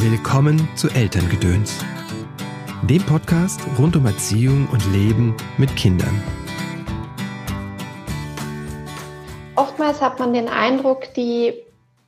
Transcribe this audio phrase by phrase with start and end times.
[0.00, 1.84] Willkommen zu Elterngedöns,
[2.88, 6.22] dem Podcast rund um Erziehung und Leben mit Kindern.
[9.56, 11.52] Oftmals hat man den Eindruck, die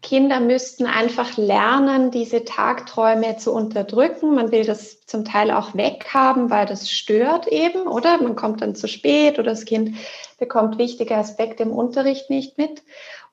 [0.02, 4.36] Kinder müssten einfach lernen, diese Tagträume zu unterdrücken.
[4.36, 8.22] Man will das zum Teil auch weghaben, weil das stört eben, oder?
[8.22, 9.96] Man kommt dann zu spät oder das Kind
[10.38, 12.82] bekommt wichtige Aspekte im Unterricht nicht mit.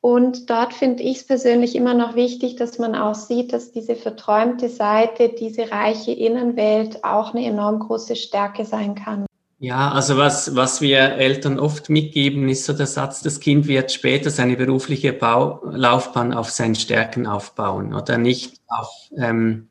[0.02, 3.96] Und dort finde ich es persönlich immer noch wichtig, dass man auch sieht, dass diese
[3.96, 9.26] verträumte Seite, diese reiche Innenwelt auch eine enorm große Stärke sein kann.
[9.60, 13.92] Ja, also was, was wir Eltern oft mitgeben, ist so der Satz, das Kind wird
[13.92, 19.70] später seine berufliche Bau Laufbahn auf seinen Stärken aufbauen oder nicht auf ähm,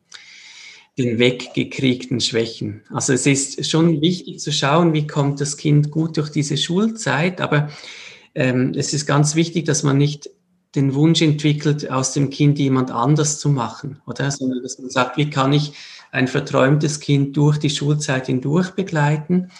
[0.99, 2.83] den weggekriegten Schwächen.
[2.93, 7.41] Also es ist schon wichtig zu schauen, wie kommt das Kind gut durch diese Schulzeit,
[7.41, 7.69] aber
[8.37, 10.31] ähm, es ist ganz wichtig, dass man nicht
[10.75, 14.31] den Wunsch entwickelt, aus dem Kind jemand anders zu machen, oder?
[14.31, 15.73] Sondern dass man sagt, wie kann ich
[16.13, 19.51] ein verträumtes Kind durch die Schulzeit hindurch begleiten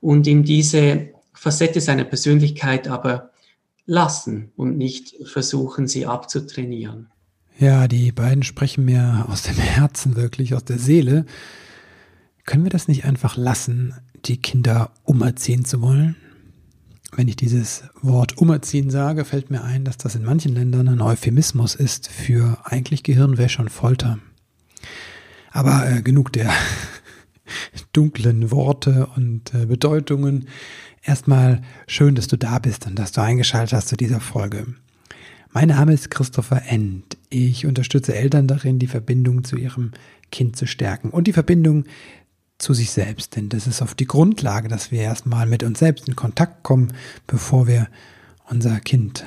[0.00, 3.30] und ihm diese Facette seiner Persönlichkeit aber
[3.86, 7.10] lassen und nicht versuchen, sie abzutrainieren.
[7.58, 11.24] Ja, die beiden sprechen mir aus dem Herzen wirklich, aus der Seele.
[12.46, 16.16] Können wir das nicht einfach lassen, die Kinder umerziehen zu wollen?
[17.16, 21.00] Wenn ich dieses Wort umerziehen sage, fällt mir ein, dass das in manchen Ländern ein
[21.00, 24.18] Euphemismus ist für eigentlich Gehirnwäsche und Folter.
[25.52, 26.50] Aber äh, genug der
[27.92, 30.48] dunklen Worte und äh, Bedeutungen.
[31.02, 34.66] Erstmal schön, dass du da bist und dass du eingeschaltet hast zu dieser Folge.
[35.52, 37.16] Mein Name ist Christopher End.
[37.30, 39.92] Ich unterstütze Eltern darin, die Verbindung zu ihrem
[40.32, 41.84] Kind zu stärken und die Verbindung
[42.58, 43.36] zu sich selbst.
[43.36, 46.92] Denn das ist oft die Grundlage, dass wir erstmal mit uns selbst in Kontakt kommen,
[47.26, 47.88] bevor wir
[48.48, 49.24] unser Kind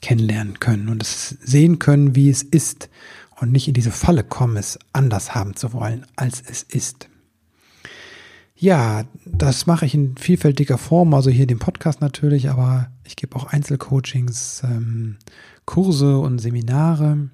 [0.00, 2.88] kennenlernen können und es sehen können, wie es ist
[3.40, 7.08] und nicht in diese Falle kommen, es anders haben zu wollen, als es ist.
[8.56, 13.34] Ja, das mache ich in vielfältiger Form, also hier den Podcast natürlich, aber ich gebe
[13.34, 15.16] auch Einzelcoachings, ähm,
[15.64, 17.28] Kurse und Seminare.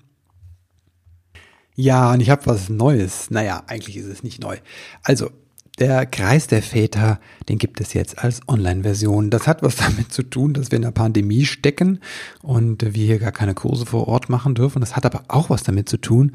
[1.81, 3.31] Ja, und ich habe was Neues.
[3.31, 4.57] Naja, eigentlich ist es nicht neu.
[5.05, 5.31] Also,
[5.79, 9.31] der Kreis der Väter, den gibt es jetzt als Online-Version.
[9.31, 12.01] Das hat was damit zu tun, dass wir in der Pandemie stecken
[12.43, 14.81] und wir hier gar keine Kurse vor Ort machen dürfen.
[14.81, 16.33] Das hat aber auch was damit zu tun,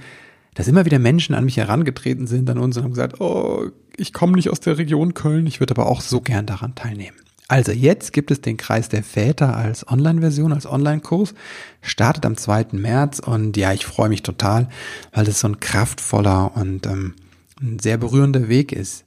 [0.53, 3.65] dass immer wieder Menschen an mich herangetreten sind an uns und haben gesagt, oh,
[3.97, 7.17] ich komme nicht aus der Region Köln, ich würde aber auch so gern daran teilnehmen.
[7.53, 11.35] Also jetzt gibt es den Kreis der Väter als Online-Version, als Online-Kurs,
[11.83, 12.69] startet am 2.
[12.71, 14.69] März und ja, ich freue mich total,
[15.11, 17.13] weil es so ein kraftvoller und ähm,
[17.61, 19.05] ein sehr berührender Weg ist.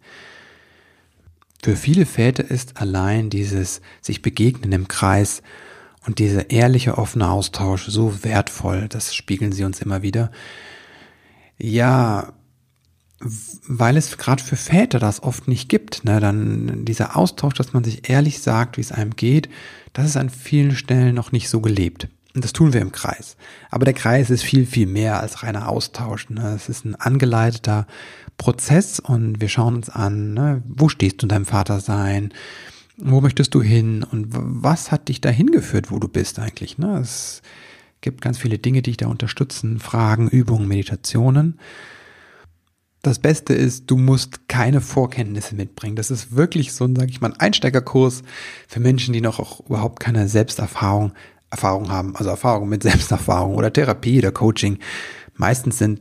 [1.61, 5.43] Für viele Väter ist allein dieses sich begegnen im Kreis
[6.07, 10.31] und dieser ehrliche, offene Austausch so wertvoll, das spiegeln sie uns immer wieder.
[11.59, 12.33] Ja,
[13.21, 17.83] weil es gerade für Väter das oft nicht gibt, ne, dann dieser Austausch, dass man
[17.83, 19.49] sich ehrlich sagt, wie es einem geht,
[19.95, 22.09] das ist an vielen Stellen noch nicht so gelebt.
[22.35, 23.39] Und das tun wir im Kreis.
[23.71, 26.29] Aber der Kreis ist viel, viel mehr als reiner Austausch.
[26.29, 26.53] Ne?
[26.55, 27.87] Es ist ein angeleiteter
[28.37, 32.35] Prozess und wir schauen uns an, ne, wo stehst du in deinem Vatersein?
[32.99, 34.03] Wo möchtest du hin?
[34.03, 36.77] Und was hat dich dahin geführt, wo du bist eigentlich?
[36.77, 36.99] Ne?
[36.99, 37.41] Es
[38.03, 39.79] gibt ganz viele Dinge, die dich da unterstützen.
[39.79, 41.59] Fragen, Übungen, Meditationen.
[43.03, 45.97] Das Beste ist, du musst keine Vorkenntnisse mitbringen.
[45.97, 48.23] Das ist wirklich so ein, sag ich mal, Einsteigerkurs
[48.67, 51.13] für Menschen, die noch auch überhaupt keine Selbsterfahrung
[51.51, 54.79] Erfahrung haben, also Erfahrung mit Selbsterfahrung oder Therapie oder Coaching.
[55.35, 56.01] Meistens sind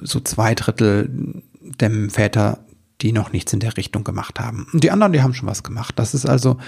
[0.00, 1.42] so zwei Drittel
[1.80, 2.64] der Väter,
[3.00, 4.66] die noch nichts in der Richtung gemacht haben.
[4.72, 5.98] Und die anderen, die haben schon was gemacht.
[5.98, 6.58] Das ist also,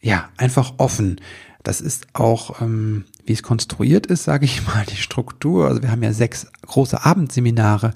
[0.00, 1.20] ja, einfach offen.
[1.62, 5.68] Das ist auch, ähm, wie es konstruiert ist, sage ich mal, die Struktur.
[5.68, 7.92] Also wir haben ja sechs große Abendseminare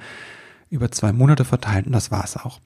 [0.75, 2.61] über zwei Monate verteilt und das war's auch.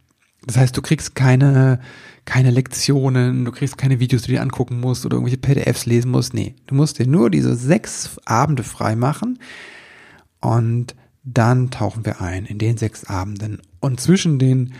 [0.47, 1.81] Das heißt, du kriegst keine,
[2.25, 6.11] keine Lektionen, du kriegst keine Videos, die du dir angucken musst oder irgendwelche PDFs lesen
[6.11, 6.33] musst.
[6.33, 9.39] Nee, du musst dir nur diese sechs Abende frei machen
[10.41, 13.61] und dann tauchen wir ein in den sechs Abenden.
[13.81, 14.73] Und zwischen den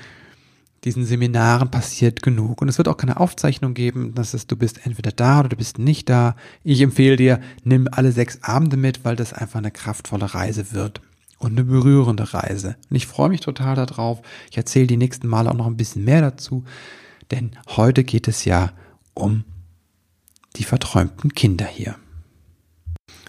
[0.85, 2.63] diesen Seminaren passiert genug.
[2.63, 5.57] Und es wird auch keine Aufzeichnung geben, dass es, du bist entweder da oder du
[5.57, 6.37] bist nicht da.
[6.63, 11.01] Ich empfehle dir, nimm alle sechs Abende mit, weil das einfach eine kraftvolle Reise wird
[11.39, 12.77] und eine berührende Reise.
[12.91, 14.21] Und ich freue mich total darauf.
[14.51, 16.65] Ich erzähle die nächsten Male auch noch ein bisschen mehr dazu,
[17.31, 18.73] denn heute geht es ja
[19.15, 19.45] um
[20.57, 21.97] die verträumten Kinder hier.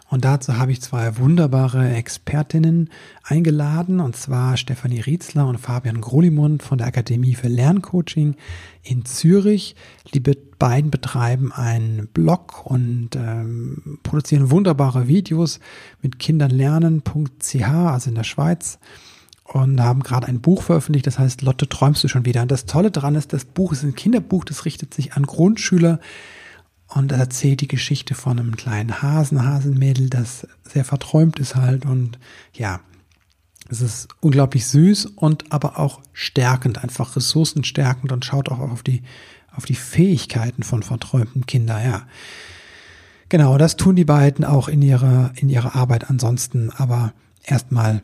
[0.10, 2.90] Und dazu habe ich zwei wunderbare Expertinnen
[3.24, 8.36] eingeladen, und zwar Stefanie Rietzler und Fabian Grolimund von der Akademie für Lerncoaching
[8.82, 9.76] in Zürich.
[10.16, 15.60] Die beiden betreiben einen Blog und ähm, produzieren wunderbare Videos
[16.02, 18.80] mit kindernlernen.ch, also in der Schweiz.
[19.44, 22.42] Und haben gerade ein Buch veröffentlicht, das heißt Lotte, träumst du schon wieder?
[22.42, 26.00] Und das Tolle daran ist, das Buch ist ein Kinderbuch, das richtet sich an Grundschüler,
[26.89, 31.86] und er erzählt die Geschichte von einem kleinen Hasen, Hasenmädel, das sehr verträumt ist halt.
[31.86, 32.18] Und
[32.53, 32.80] ja,
[33.69, 39.03] es ist unglaublich süß und aber auch stärkend, einfach ressourcenstärkend und schaut auch auf die,
[39.56, 42.07] auf die Fähigkeiten von verträumten Kindern, ja.
[43.30, 46.71] Genau, das tun die beiden auch in ihrer, in ihrer Arbeit ansonsten.
[46.71, 47.13] Aber
[47.44, 48.01] erstmal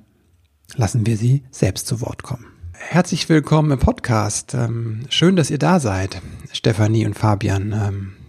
[0.75, 2.45] lassen wir sie selbst zu Wort kommen.
[2.73, 4.53] Herzlich willkommen im Podcast.
[4.53, 6.21] Ähm, schön, dass ihr da seid,
[6.51, 7.73] Stefanie und Fabian.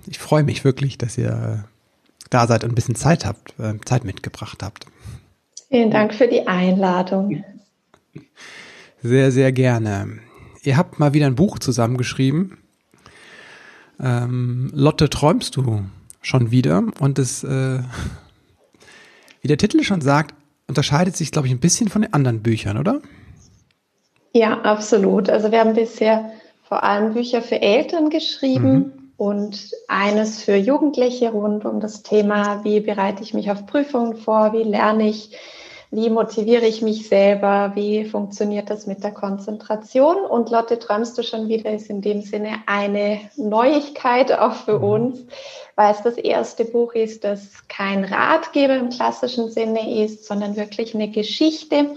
[0.07, 1.65] Ich freue mich wirklich, dass ihr
[2.31, 4.87] da seid und ein bisschen Zeit habt, äh, Zeit mitgebracht habt.
[5.69, 7.45] Vielen Dank für die Einladung.
[9.03, 10.19] Sehr, sehr gerne.
[10.63, 12.59] Ihr habt mal wieder ein Buch zusammengeschrieben.
[14.01, 15.85] Ähm, Lotte, träumst du
[16.23, 16.85] schon wieder?
[17.01, 17.81] Und es, äh,
[19.41, 20.35] wie der Titel schon sagt,
[20.69, 23.01] unterscheidet sich, glaube ich, ein bisschen von den anderen Büchern, oder?
[24.33, 25.31] Ja, absolut.
[25.31, 26.31] Also wir haben bisher
[26.65, 28.73] vor allem Bücher für Eltern geschrieben.
[28.73, 34.17] Mhm und eines für Jugendliche rund um das Thema, wie bereite ich mich auf Prüfungen
[34.17, 35.37] vor, wie lerne ich,
[35.91, 40.17] wie motiviere ich mich selber, wie funktioniert das mit der Konzentration.
[40.17, 44.85] Und Lotte, träumst du schon wieder, ist in dem Sinne eine Neuigkeit auch für mhm.
[44.85, 45.21] uns,
[45.77, 50.95] weil es das erste Buch ist, das kein Ratgeber im klassischen Sinne ist, sondern wirklich
[50.95, 51.95] eine Geschichte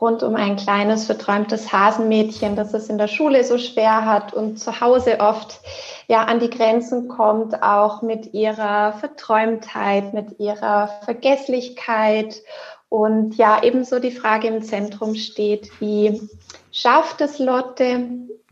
[0.00, 4.58] rund um ein kleines, verträumtes Hasenmädchen, das es in der Schule so schwer hat und
[4.58, 5.60] zu Hause oft
[6.06, 12.42] ja an die Grenzen kommt, auch mit ihrer Verträumtheit, mit ihrer Vergesslichkeit.
[12.88, 16.28] Und ja ebenso die Frage im Zentrum steht, wie
[16.72, 18.08] schafft es Lotte,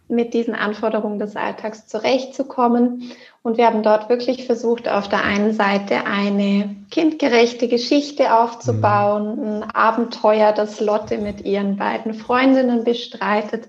[0.09, 3.11] mit diesen Anforderungen des Alltags zurechtzukommen.
[3.43, 9.63] Und wir haben dort wirklich versucht, auf der einen Seite eine kindgerechte Geschichte aufzubauen, mhm.
[9.63, 13.69] ein Abenteuer, das Lotte mit ihren beiden Freundinnen bestreitet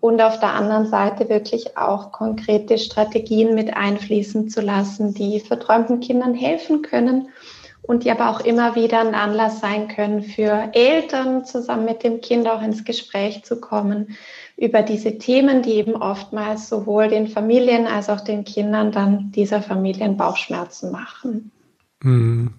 [0.00, 6.00] und auf der anderen Seite wirklich auch konkrete Strategien mit einfließen zu lassen, die verträumten
[6.00, 7.28] Kindern helfen können
[7.82, 12.20] und die aber auch immer wieder ein Anlass sein können für Eltern, zusammen mit dem
[12.20, 14.16] Kind auch ins Gespräch zu kommen
[14.58, 19.62] über diese Themen, die eben oftmals sowohl den Familien als auch den Kindern dann dieser
[19.62, 21.52] Familien Bauchschmerzen machen.
[22.02, 22.50] Mhm.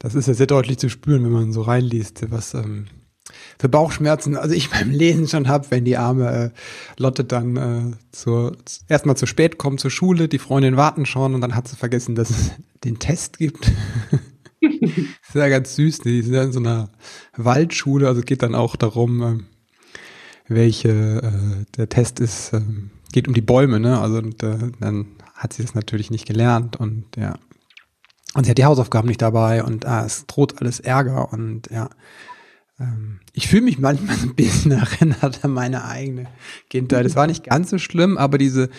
[0.00, 2.86] Das ist ja sehr deutlich zu spüren, wenn man so reinliest, was ähm,
[3.60, 6.50] für Bauchschmerzen, also ich beim Lesen schon habe, wenn die arme äh,
[7.00, 8.56] Lotte dann äh, zur,
[8.88, 12.16] erstmal zu spät kommt zur Schule, die Freundin warten schon und dann hat sie vergessen,
[12.16, 12.50] dass es
[12.84, 13.70] den Test gibt.
[14.60, 16.90] ist ja ganz süß, die sind ja in so einer
[17.36, 19.38] Waldschule, also geht dann auch darum, äh,
[20.50, 22.60] welche äh, der Test ist, äh,
[23.12, 24.00] geht um die Bäume, ne?
[24.00, 27.38] Also und, äh, dann hat sie das natürlich nicht gelernt und ja.
[28.34, 31.88] Und sie hat die Hausaufgaben nicht dabei und ah, es droht alles Ärger und ja.
[32.78, 36.26] Ähm, ich fühle mich manchmal ein bisschen erinnert an meine eigene
[36.68, 37.06] Kindheit.
[37.06, 38.70] Es war nicht ganz so schlimm, aber diese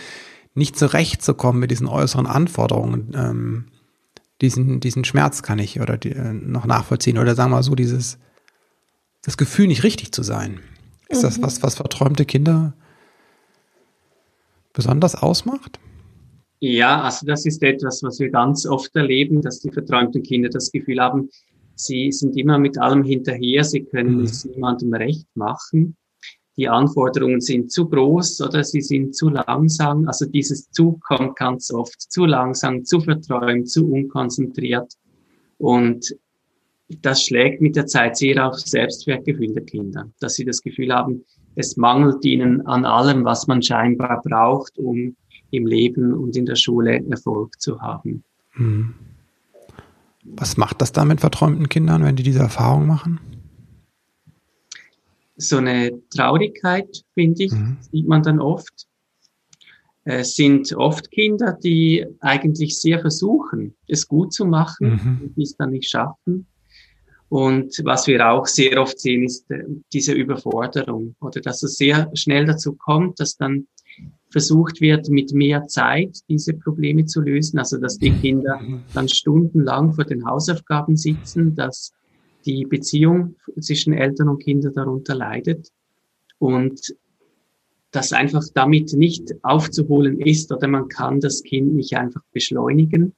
[0.53, 3.65] nicht zurechtzukommen mit diesen äußeren Anforderungen, ähm,
[4.41, 7.17] diesen, diesen Schmerz kann ich oder die, äh, noch nachvollziehen.
[7.17, 8.17] Oder sagen wir mal so, dieses,
[9.21, 10.59] das Gefühl, nicht richtig zu sein.
[11.11, 11.27] Ist mhm.
[11.27, 12.73] das was, was verträumte Kinder
[14.73, 15.79] besonders ausmacht?
[16.59, 20.71] Ja, also das ist etwas, was wir ganz oft erleben, dass die verträumten Kinder das
[20.71, 21.29] Gefühl haben,
[21.75, 24.23] sie sind immer mit allem hinterher, sie können mhm.
[24.23, 25.97] es niemandem recht machen.
[26.57, 30.07] Die Anforderungen sind zu groß oder sie sind zu langsam.
[30.07, 34.93] Also dieses zu kommt ganz oft zu langsam, zu verträumt, zu unkonzentriert.
[35.57, 36.15] Und
[37.01, 41.23] das schlägt mit der Zeit sehr auf Selbstwertgefühl der Kinder, dass sie das Gefühl haben,
[41.55, 45.15] es mangelt ihnen an allem, was man scheinbar braucht, um
[45.51, 48.23] im Leben und in der Schule Erfolg zu haben.
[48.51, 48.93] Hm.
[50.23, 53.19] Was macht das da mit verträumten Kindern, wenn die diese Erfahrung machen?
[55.35, 57.77] So eine Traurigkeit, finde ich, mhm.
[57.91, 58.87] sieht man dann oft.
[60.03, 65.21] Es sind oft Kinder, die eigentlich sehr versuchen, es gut zu machen mhm.
[65.23, 66.47] und die es dann nicht schaffen.
[67.31, 72.11] Und was wir auch sehr oft sehen, ist äh, diese Überforderung oder dass es sehr
[72.13, 73.67] schnell dazu kommt, dass dann
[74.29, 77.57] versucht wird, mit mehr Zeit diese Probleme zu lösen.
[77.57, 78.59] Also dass die Kinder
[78.93, 81.93] dann stundenlang vor den Hausaufgaben sitzen, dass
[82.43, 85.71] die Beziehung zwischen Eltern und Kindern darunter leidet
[86.37, 86.81] und
[87.91, 93.13] das einfach damit nicht aufzuholen ist oder man kann das Kind nicht einfach beschleunigen.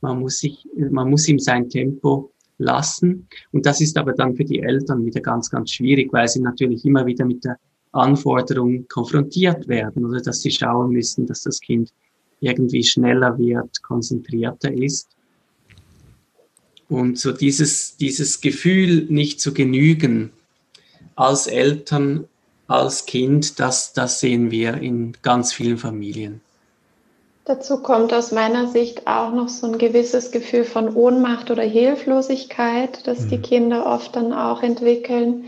[0.00, 3.28] Man muss sich, man muss ihm sein Tempo lassen.
[3.52, 6.84] Und das ist aber dann für die Eltern wieder ganz, ganz schwierig, weil sie natürlich
[6.84, 7.58] immer wieder mit der
[7.92, 11.92] Anforderung konfrontiert werden oder dass sie schauen müssen, dass das Kind
[12.40, 15.08] irgendwie schneller wird, konzentrierter ist.
[16.88, 20.30] Und so dieses, dieses Gefühl, nicht zu genügen
[21.16, 22.26] als Eltern,
[22.66, 26.40] als Kind, das, das sehen wir in ganz vielen Familien.
[27.48, 33.06] Dazu kommt aus meiner Sicht auch noch so ein gewisses Gefühl von Ohnmacht oder Hilflosigkeit,
[33.06, 33.28] das mhm.
[33.30, 35.46] die Kinder oft dann auch entwickeln,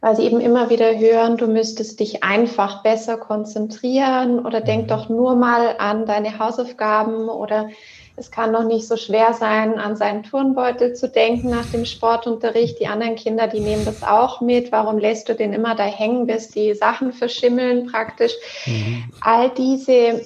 [0.00, 4.88] weil sie eben immer wieder hören, du müsstest dich einfach besser konzentrieren oder denk mhm.
[4.88, 7.68] doch nur mal an deine Hausaufgaben oder
[8.16, 12.80] es kann doch nicht so schwer sein, an seinen Turnbeutel zu denken nach dem Sportunterricht.
[12.80, 14.72] Die anderen Kinder, die nehmen das auch mit.
[14.72, 18.32] Warum lässt du den immer da hängen, bis die Sachen verschimmeln praktisch?
[18.64, 19.04] Mhm.
[19.20, 20.22] All diese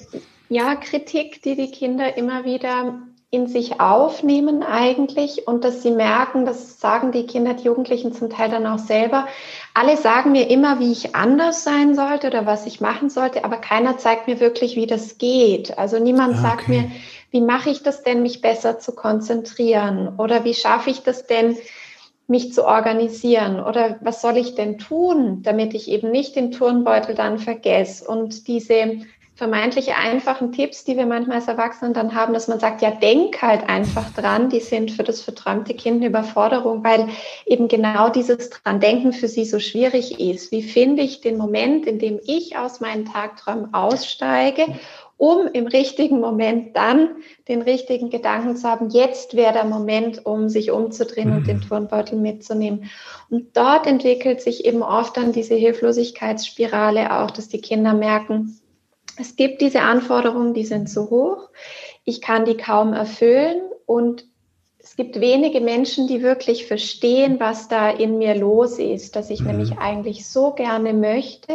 [0.51, 6.45] ja, Kritik, die die Kinder immer wieder in sich aufnehmen eigentlich und dass sie merken,
[6.45, 9.29] das sagen die Kinder, die Jugendlichen zum Teil dann auch selber,
[9.73, 13.55] alle sagen mir immer, wie ich anders sein sollte oder was ich machen sollte, aber
[13.55, 15.77] keiner zeigt mir wirklich, wie das geht.
[15.77, 16.41] Also niemand okay.
[16.41, 16.91] sagt mir,
[17.31, 21.55] wie mache ich das denn, mich besser zu konzentrieren oder wie schaffe ich das denn,
[22.27, 27.15] mich zu organisieren oder was soll ich denn tun, damit ich eben nicht den Turnbeutel
[27.15, 28.97] dann vergesse und diese
[29.41, 33.41] vermeintlich einfachen Tipps, die wir manchmal als Erwachsene dann haben, dass man sagt, ja, denk
[33.41, 37.07] halt einfach dran, die sind für das verträumte Kind eine Überforderung, weil
[37.47, 40.51] eben genau dieses dran denken für sie so schwierig ist.
[40.51, 44.67] Wie finde ich den Moment, in dem ich aus meinen Tagträumen aussteige,
[45.17, 47.09] um im richtigen Moment dann
[47.47, 51.61] den richtigen Gedanken zu haben, jetzt wäre der Moment, um sich umzudrehen und den mhm.
[51.61, 52.91] Turnbeutel mitzunehmen.
[53.31, 58.60] Und dort entwickelt sich eben oft dann diese Hilflosigkeitsspirale auch, dass die Kinder merken,
[59.17, 61.49] es gibt diese Anforderungen, die sind zu hoch.
[62.03, 64.25] Ich kann die kaum erfüllen und
[64.83, 69.41] es gibt wenige Menschen, die wirklich verstehen, was da in mir los ist, dass ich
[69.41, 69.47] mhm.
[69.47, 71.53] nämlich eigentlich so gerne möchte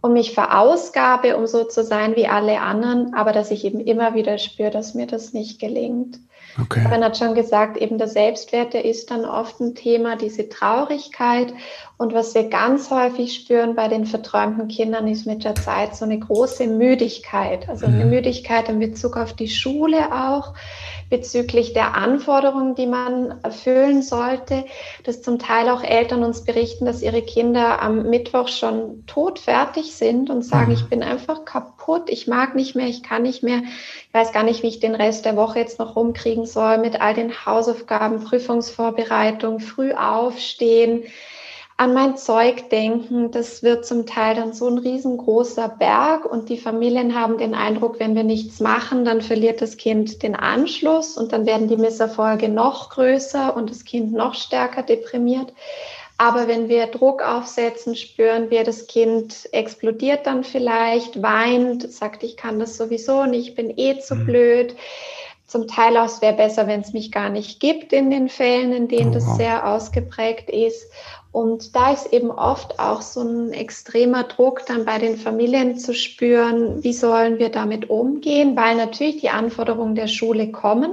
[0.00, 4.14] und mich verausgabe, um so zu sein wie alle anderen, aber dass ich eben immer
[4.14, 6.18] wieder spüre, dass mir das nicht gelingt.
[6.60, 6.82] Okay.
[6.82, 11.52] Karin hat schon gesagt, eben der Selbstwert, der ist dann oft ein Thema, diese Traurigkeit.
[11.98, 16.04] Und was wir ganz häufig spüren bei den verträumten Kindern, ist mit der Zeit so
[16.04, 17.68] eine große Müdigkeit.
[17.68, 18.10] Also eine mhm.
[18.10, 20.54] Müdigkeit in Bezug auf die Schule auch,
[21.10, 24.64] bezüglich der Anforderungen, die man erfüllen sollte,
[25.02, 30.30] dass zum Teil auch Eltern uns berichten, dass ihre Kinder am Mittwoch schon todfertig sind
[30.30, 30.74] und sagen, mhm.
[30.74, 34.44] ich bin einfach kaputt, ich mag nicht mehr, ich kann nicht mehr, ich weiß gar
[34.44, 38.22] nicht, wie ich den Rest der Woche jetzt noch rumkriegen soll mit all den Hausaufgaben,
[38.22, 41.02] Prüfungsvorbereitung, früh aufstehen
[41.78, 43.30] an mein Zeug denken.
[43.30, 48.00] Das wird zum Teil dann so ein riesengroßer Berg und die Familien haben den Eindruck,
[48.00, 52.48] wenn wir nichts machen, dann verliert das Kind den Anschluss und dann werden die Misserfolge
[52.48, 55.52] noch größer und das Kind noch stärker deprimiert.
[56.20, 62.36] Aber wenn wir Druck aufsetzen, spüren wir, das Kind explodiert dann vielleicht, weint, sagt, ich
[62.36, 64.26] kann das sowieso nicht, ich bin eh zu mhm.
[64.26, 64.76] blöd.
[65.46, 68.72] Zum Teil auch, es wäre besser, wenn es mich gar nicht gibt in den Fällen,
[68.72, 70.90] in denen das sehr ausgeprägt ist.
[71.30, 75.94] Und da ist eben oft auch so ein extremer Druck dann bei den Familien zu
[75.94, 80.90] spüren, wie sollen wir damit umgehen, weil natürlich die Anforderungen der Schule kommen.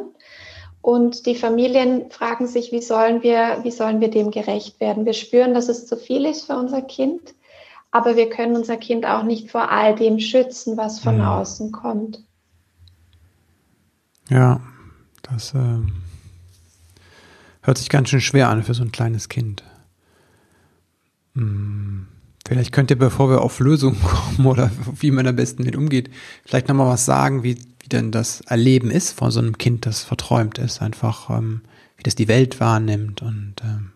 [0.82, 5.06] Und die Familien fragen sich, wie sollen wir, wie sollen wir dem gerecht werden?
[5.06, 7.34] Wir spüren, dass es zu viel ist für unser Kind,
[7.89, 11.39] aber wir können unser Kind auch nicht vor all dem schützen, was von ja.
[11.39, 12.22] außen kommt.
[14.30, 14.60] Ja,
[15.24, 15.80] das äh,
[17.62, 19.63] hört sich ganz schön schwer an für so ein kleines Kind.
[21.36, 22.08] Hm.
[22.48, 26.10] Vielleicht könnt ihr, bevor wir auf Lösungen kommen oder wie man am besten mit umgeht,
[26.46, 30.04] vielleicht nochmal was sagen, wie, wie denn das Erleben ist von so einem Kind, das
[30.04, 31.62] verträumt ist, einfach ähm,
[31.98, 33.92] wie das die Welt wahrnimmt und ähm,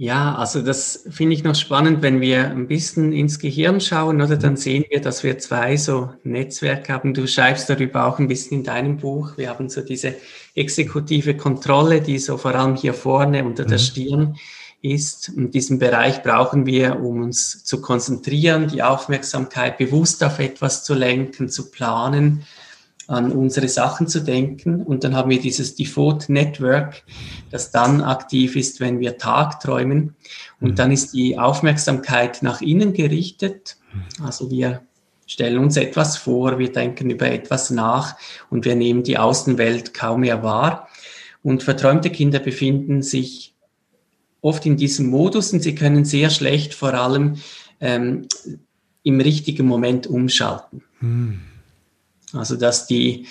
[0.00, 4.36] Ja, also das finde ich noch spannend, wenn wir ein bisschen ins Gehirn schauen, oder
[4.36, 7.14] dann sehen wir, dass wir zwei so Netzwerke haben.
[7.14, 9.36] Du schreibst darüber auch ein bisschen in deinem Buch.
[9.36, 10.14] Wir haben so diese
[10.58, 13.82] exekutive Kontrolle, die so vor allem hier vorne unter der mhm.
[13.82, 14.36] Stirn
[14.82, 15.32] ist.
[15.34, 20.94] Und diesen Bereich brauchen wir, um uns zu konzentrieren, die Aufmerksamkeit bewusst auf etwas zu
[20.94, 22.44] lenken, zu planen
[23.08, 24.82] an unsere Sachen zu denken.
[24.82, 27.02] Und dann haben wir dieses Default Network,
[27.50, 30.14] das dann aktiv ist, wenn wir Tagträumen.
[30.60, 30.74] Und mhm.
[30.74, 33.78] dann ist die Aufmerksamkeit nach innen gerichtet.
[34.22, 34.82] Also wir
[35.28, 38.16] stellen uns etwas vor, wir denken über etwas nach
[38.50, 40.88] und wir nehmen die Außenwelt kaum mehr wahr.
[41.44, 43.54] Und verträumte Kinder befinden sich
[44.40, 47.36] oft in diesem Modus und sie können sehr schlecht vor allem
[47.80, 48.26] ähm,
[49.02, 50.82] im richtigen Moment umschalten.
[51.00, 51.40] Mhm.
[52.32, 53.26] Also dass die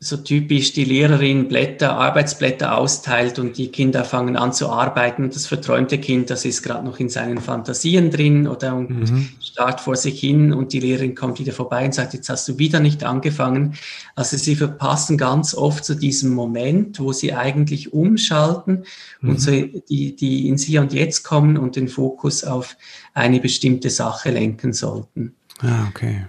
[0.00, 5.30] so typisch die Lehrerin Blätter, Arbeitsblätter austeilt und die Kinder fangen an zu arbeiten.
[5.30, 9.28] Das verträumte Kind, das ist gerade noch in seinen Fantasien drin oder und mhm.
[9.40, 12.58] starrt vor sich hin und die Lehrerin kommt wieder vorbei und sagt, jetzt hast du
[12.58, 13.76] wieder nicht angefangen.
[14.14, 18.84] Also sie verpassen ganz oft zu so diesem Moment, wo sie eigentlich umschalten
[19.22, 19.30] mhm.
[19.30, 22.76] und so die, die in sie und jetzt kommen und den Fokus auf
[23.14, 25.34] eine bestimmte Sache lenken sollten.
[25.60, 26.26] Ah, okay.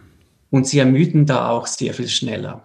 [0.49, 2.63] Und sie ermüden da auch sehr viel schneller.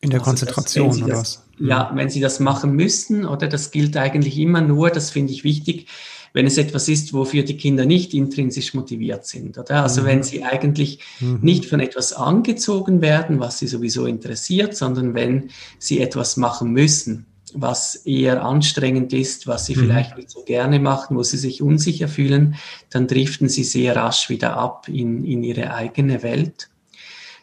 [0.00, 1.42] In der also Konzentration das, oder das, was?
[1.58, 5.42] Ja, wenn Sie das machen müssten, oder das gilt eigentlich immer nur, das finde ich
[5.42, 5.88] wichtig,
[6.32, 9.82] wenn es etwas ist, wofür die Kinder nicht intrinsisch motiviert sind, oder?
[9.82, 10.06] Also mhm.
[10.06, 11.38] wenn sie eigentlich mhm.
[11.42, 17.26] nicht von etwas angezogen werden, was sie sowieso interessiert, sondern wenn sie etwas machen müssen,
[17.54, 19.80] was eher anstrengend ist, was sie mhm.
[19.80, 22.56] vielleicht nicht so gerne machen, wo sie sich unsicher fühlen,
[22.90, 26.68] dann driften sie sehr rasch wieder ab in, in ihre eigene Welt.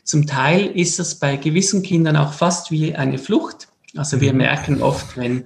[0.05, 3.69] Zum Teil ist das bei gewissen Kindern auch fast wie eine Flucht.
[3.97, 4.37] Also wir mhm.
[4.37, 5.45] merken oft, wenn,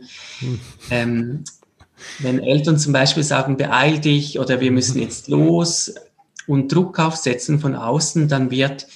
[0.91, 1.45] ähm,
[2.19, 5.95] wenn Eltern zum Beispiel sagen, beeil dich oder wir müssen jetzt los
[6.45, 8.87] und Druck aufsetzen von außen, dann wird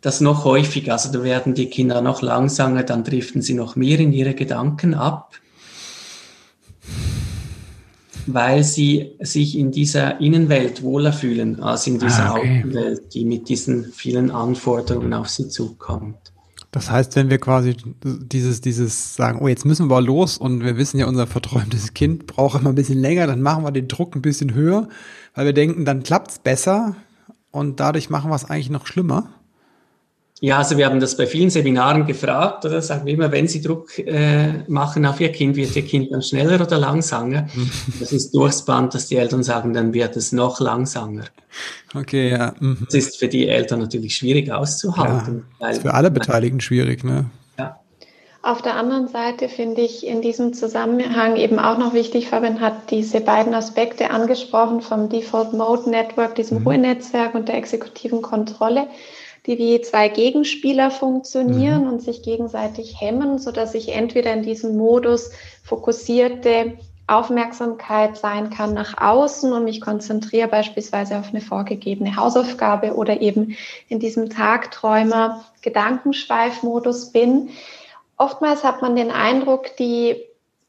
[0.00, 0.94] das noch häufiger.
[0.94, 4.94] Also da werden die Kinder noch langsamer, dann driften sie noch mehr in ihre Gedanken
[4.94, 5.34] ab
[8.26, 12.60] weil sie sich in dieser Innenwelt wohler fühlen als in dieser ah, okay.
[12.60, 16.16] Außenwelt, die mit diesen vielen Anforderungen auf sie zukommt.
[16.72, 20.78] Das heißt, wenn wir quasi dieses, dieses sagen, oh, jetzt müssen wir los und wir
[20.78, 24.16] wissen ja, unser verträumtes Kind braucht immer ein bisschen länger, dann machen wir den Druck
[24.16, 24.88] ein bisschen höher,
[25.34, 26.96] weil wir denken, dann klappt's besser
[27.50, 29.28] und dadurch machen wir es eigentlich noch schlimmer.
[30.44, 33.62] Ja, also wir haben das bei vielen Seminaren gefragt, oder sagen wir immer, wenn Sie
[33.62, 37.46] Druck äh, machen auf Ihr Kind, wird Ihr Kind dann schneller oder langsamer?
[38.00, 41.26] Das ist durchs Band, dass die Eltern sagen, dann wird es noch langsamer.
[41.94, 42.54] Okay, ja.
[42.58, 42.78] Mhm.
[42.86, 45.44] Das ist für die Eltern natürlich schwierig auszuhalten.
[45.60, 47.26] Ja, ist für alle Beteiligten schwierig, ne?
[47.56, 47.78] Ja.
[48.42, 52.90] Auf der anderen Seite finde ich in diesem Zusammenhang eben auch noch wichtig, Fabian hat
[52.90, 56.66] diese beiden Aspekte angesprochen vom Default Mode Network, diesem mhm.
[56.66, 58.88] Ruhenetzwerk und der exekutiven Kontrolle
[59.46, 61.90] die wie zwei Gegenspieler funktionieren mhm.
[61.90, 65.30] und sich gegenseitig hemmen, so dass ich entweder in diesem Modus
[65.64, 73.20] fokussierte Aufmerksamkeit sein kann nach außen und mich konzentriere beispielsweise auf eine vorgegebene Hausaufgabe oder
[73.20, 73.56] eben
[73.88, 77.50] in diesem Tagträumer Gedankenschweifmodus bin.
[78.16, 80.16] Oftmals hat man den Eindruck, die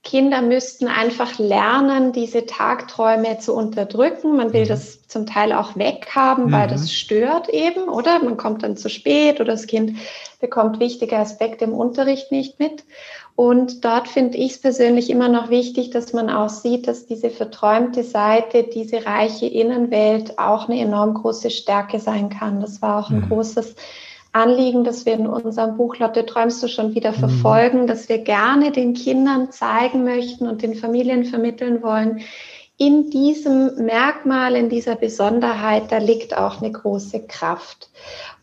[0.04, 4.36] Kinder müssten einfach lernen, diese Tagträume zu unterdrücken.
[4.36, 4.68] Man will mhm.
[4.68, 6.72] das zum Teil auch weghaben, weil mhm.
[6.72, 8.22] das stört eben, oder?
[8.22, 9.98] Man kommt dann zu spät oder das Kind
[10.42, 12.84] bekommt wichtige Aspekte im Unterricht nicht mit.
[13.36, 17.30] Und dort finde ich es persönlich immer noch wichtig, dass man auch sieht, dass diese
[17.30, 22.60] verträumte Seite, diese reiche Innenwelt auch eine enorm große Stärke sein kann.
[22.60, 23.30] Das war auch ein mhm.
[23.30, 23.76] großes
[24.34, 27.16] Anliegen, das wir in unserem Buch Lotte träumst du schon wieder mhm.
[27.16, 32.22] verfolgen, dass wir gerne den Kindern zeigen möchten und den Familien vermitteln wollen,
[32.78, 37.90] in diesem Merkmal, in dieser Besonderheit, da liegt auch eine große Kraft.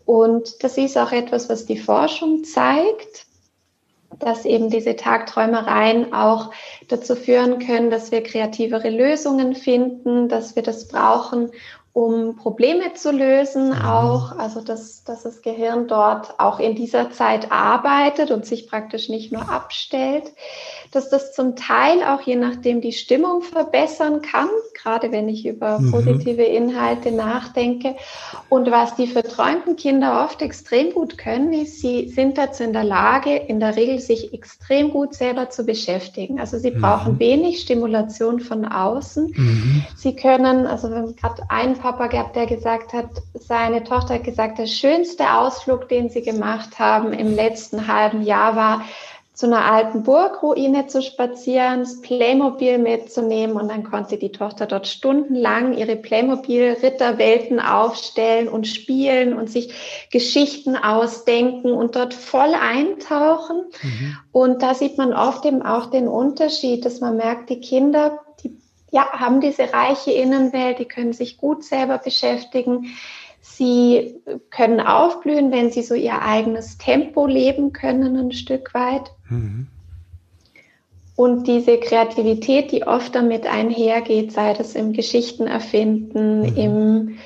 [0.05, 3.27] Und das ist auch etwas, was die Forschung zeigt,
[4.19, 6.53] dass eben diese Tagträumereien auch
[6.89, 11.51] dazu führen können, dass wir kreativere Lösungen finden, dass wir das brauchen,
[11.93, 13.85] um Probleme zu lösen, mhm.
[13.85, 19.09] auch, also dass, dass das Gehirn dort auch in dieser Zeit arbeitet und sich praktisch
[19.09, 20.33] nicht nur abstellt,
[20.91, 25.79] dass das zum Teil auch je nachdem die Stimmung verbessern kann, gerade wenn ich über
[25.79, 25.93] mhm.
[25.93, 27.95] positive Inhalte nachdenke.
[28.49, 32.85] Und was die verträumten Kinder oft extrem gut können, ist, sie sind dazu in der
[32.85, 36.41] Lage, in der Regel sich extrem gut selber zu beschäftigen.
[36.41, 36.81] Also sie mhm.
[36.81, 39.33] brauchen wenig Stimulation von außen.
[39.37, 39.85] Mhm.
[39.97, 44.25] Sie können, also wir haben gerade einen Papa gehabt, der gesagt hat, seine Tochter hat
[44.25, 48.83] gesagt, der schönste Ausflug, den sie gemacht haben im letzten halben Jahr war,
[49.41, 54.87] zu einer alten Burgruine zu spazieren, das Playmobil mitzunehmen und dann konnte die Tochter dort
[54.87, 59.73] stundenlang ihre Playmobil-Ritterwelten aufstellen und spielen und sich
[60.11, 63.65] Geschichten ausdenken und dort voll eintauchen.
[63.83, 64.17] Mhm.
[64.31, 68.59] Und da sieht man oft eben auch den Unterschied, dass man merkt, die Kinder, die
[68.91, 72.89] ja, haben diese reiche Innenwelt, die können sich gut selber beschäftigen
[73.43, 79.11] Sie können aufblühen, wenn sie so ihr eigenes Tempo leben können, ein Stück weit.
[79.31, 79.67] Mhm.
[81.17, 86.57] Und diese Kreativität, die oft damit einhergeht, sei das im Geschichtenerfinden, mhm.
[86.57, 87.19] im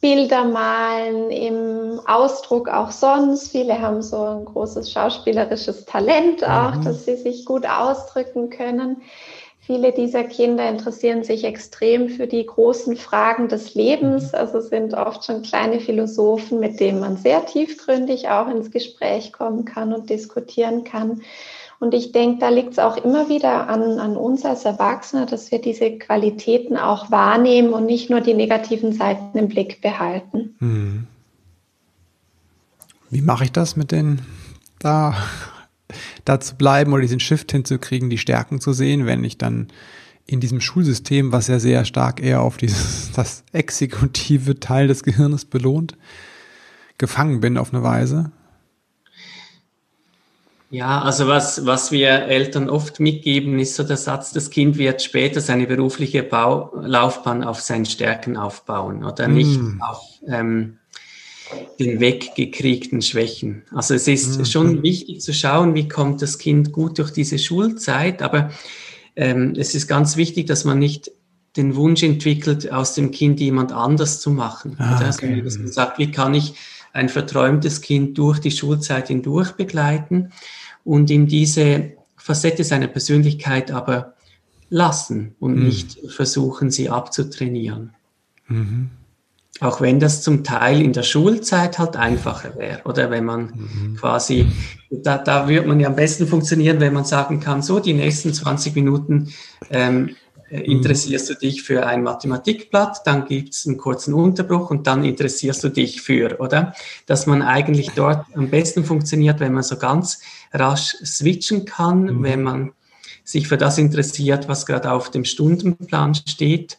[0.00, 3.50] Bildermalen, im Ausdruck auch sonst.
[3.50, 6.84] Viele haben so ein großes schauspielerisches Talent auch, mhm.
[6.84, 9.02] dass sie sich gut ausdrücken können
[9.66, 14.38] Viele dieser Kinder interessieren sich extrem für die großen Fragen des Lebens, mhm.
[14.38, 19.64] also sind oft schon kleine Philosophen, mit denen man sehr tiefgründig auch ins Gespräch kommen
[19.64, 21.22] kann und diskutieren kann.
[21.80, 25.50] Und ich denke, da liegt es auch immer wieder an, an uns als Erwachsene, dass
[25.50, 30.56] wir diese Qualitäten auch wahrnehmen und nicht nur die negativen Seiten im Blick behalten.
[30.58, 31.06] Hm.
[33.08, 34.20] Wie mache ich das mit den
[34.78, 35.14] da
[36.24, 39.68] da zu bleiben oder diesen Shift hinzukriegen, die Stärken zu sehen, wenn ich dann
[40.26, 45.44] in diesem Schulsystem, was ja sehr stark eher auf dieses, das exekutive Teil des Gehirnes
[45.44, 45.96] belohnt,
[46.98, 48.32] gefangen bin auf eine Weise?
[50.70, 55.02] Ja, also was, was wir Eltern oft mitgeben, ist so der Satz, das Kind wird
[55.02, 59.80] später seine berufliche Bau Laufbahn auf seinen Stärken aufbauen oder nicht mm.
[59.80, 60.78] auf ähm,
[61.78, 63.62] den weggekriegten Schwächen.
[63.72, 64.44] Also es ist mhm.
[64.44, 68.50] schon wichtig zu schauen, wie kommt das Kind gut durch diese Schulzeit, aber
[69.16, 71.10] ähm, es ist ganz wichtig, dass man nicht
[71.56, 74.76] den Wunsch entwickelt, aus dem Kind jemand anders zu machen.
[74.78, 74.96] Ah?
[75.12, 75.40] Okay.
[75.42, 76.54] dass man sagt, wie kann ich
[76.92, 80.30] ein verträumtes Kind durch die Schulzeit hindurch begleiten
[80.84, 84.14] und ihm diese Facette seiner Persönlichkeit aber
[84.70, 85.66] lassen und mhm.
[85.66, 87.94] nicht versuchen, sie abzutrainieren.
[88.48, 88.90] Mhm.
[89.60, 92.80] Auch wenn das zum Teil in der Schulzeit halt einfacher wäre.
[92.84, 93.96] Oder wenn man mhm.
[93.96, 94.46] quasi,
[94.90, 98.34] da, da würde man ja am besten funktionieren, wenn man sagen kann, so die nächsten
[98.34, 99.32] 20 Minuten
[99.70, 100.16] ähm,
[100.50, 105.04] äh, interessierst du dich für ein Mathematikblatt, dann gibt es einen kurzen Unterbruch und dann
[105.04, 106.74] interessierst du dich für, oder?
[107.06, 110.20] Dass man eigentlich dort am besten funktioniert, wenn man so ganz
[110.52, 112.22] rasch switchen kann, mhm.
[112.22, 112.72] wenn man
[113.24, 116.78] sich für das interessiert, was gerade auf dem Stundenplan steht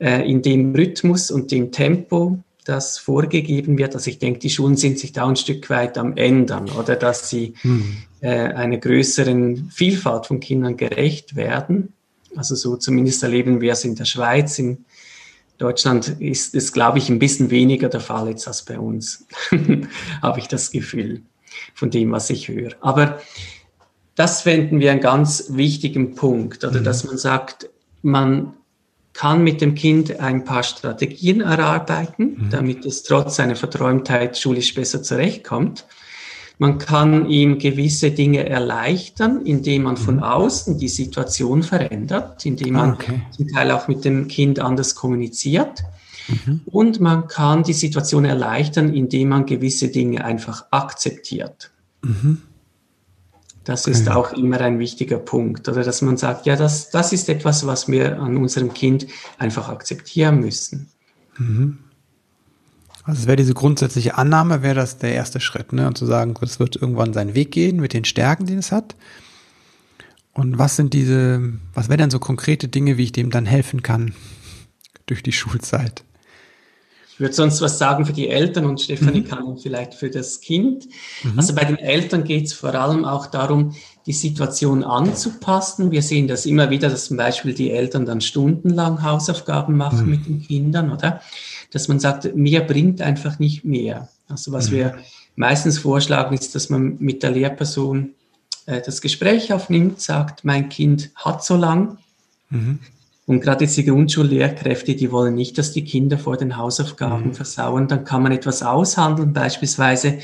[0.00, 3.94] in dem Rhythmus und dem Tempo, das vorgegeben wird.
[3.94, 7.28] Also ich denke, die Schulen sind sich da ein Stück weit am ändern oder dass
[7.28, 7.96] sie mhm.
[8.20, 11.92] äh, einer größeren Vielfalt von Kindern gerecht werden.
[12.36, 14.58] Also so zumindest erleben wir es in der Schweiz.
[14.58, 14.84] In
[15.58, 19.26] Deutschland ist es, glaube ich, ein bisschen weniger der Fall jetzt als bei uns,
[20.22, 21.22] habe ich das Gefühl
[21.74, 22.72] von dem, was ich höre.
[22.80, 23.20] Aber
[24.14, 26.84] das fänden wir einen ganz wichtigen Punkt, oder mhm.
[26.84, 27.68] dass man sagt,
[28.02, 28.54] man
[29.12, 32.50] kann mit dem Kind ein paar Strategien erarbeiten, mhm.
[32.50, 35.84] damit es trotz seiner Verträumtheit schulisch besser zurechtkommt.
[36.58, 40.22] Man kann ihm gewisse Dinge erleichtern, indem man von mhm.
[40.22, 43.22] außen die Situation verändert, indem man ah, okay.
[43.30, 45.82] zum Teil auch mit dem Kind anders kommuniziert.
[46.28, 46.60] Mhm.
[46.66, 51.70] Und man kann die Situation erleichtern, indem man gewisse Dinge einfach akzeptiert.
[52.02, 52.42] Mhm.
[53.64, 54.12] Das ist mhm.
[54.12, 55.68] auch immer ein wichtiger Punkt.
[55.68, 59.06] Oder dass man sagt, ja, das, das ist etwas, was wir an unserem Kind
[59.38, 60.88] einfach akzeptieren müssen.
[61.38, 61.78] Mhm.
[63.04, 65.86] Also es wäre diese grundsätzliche Annahme, wäre das der erste Schritt, ne?
[65.86, 68.94] Und zu sagen, es wird irgendwann seinen Weg gehen mit den Stärken, die es hat.
[70.32, 73.82] Und was sind diese, was wären denn so konkrete Dinge, wie ich dem dann helfen
[73.82, 74.14] kann
[75.06, 76.04] durch die Schulzeit?
[77.20, 79.28] Ich würde sonst was sagen für die Eltern und Stefanie mhm.
[79.28, 80.88] kann vielleicht für das Kind.
[81.22, 81.38] Mhm.
[81.38, 83.74] Also bei den Eltern geht es vor allem auch darum,
[84.06, 85.90] die Situation anzupassen.
[85.90, 90.10] Wir sehen das immer wieder, dass zum Beispiel die Eltern dann stundenlang Hausaufgaben machen mhm.
[90.10, 91.20] mit den Kindern, oder?
[91.70, 94.08] Dass man sagt, mir bringt einfach nicht mehr.
[94.26, 94.76] Also was mhm.
[94.76, 94.98] wir
[95.36, 98.14] meistens vorschlagen, ist, dass man mit der Lehrperson
[98.64, 101.98] äh, das Gespräch aufnimmt, sagt, mein Kind hat so lang.
[103.30, 107.34] Und gerade jetzt die Grundschullehrkräfte, die wollen nicht, dass die Kinder vor den Hausaufgaben mhm.
[107.34, 107.86] versauen.
[107.86, 110.18] Dann kann man etwas aushandeln, beispielsweise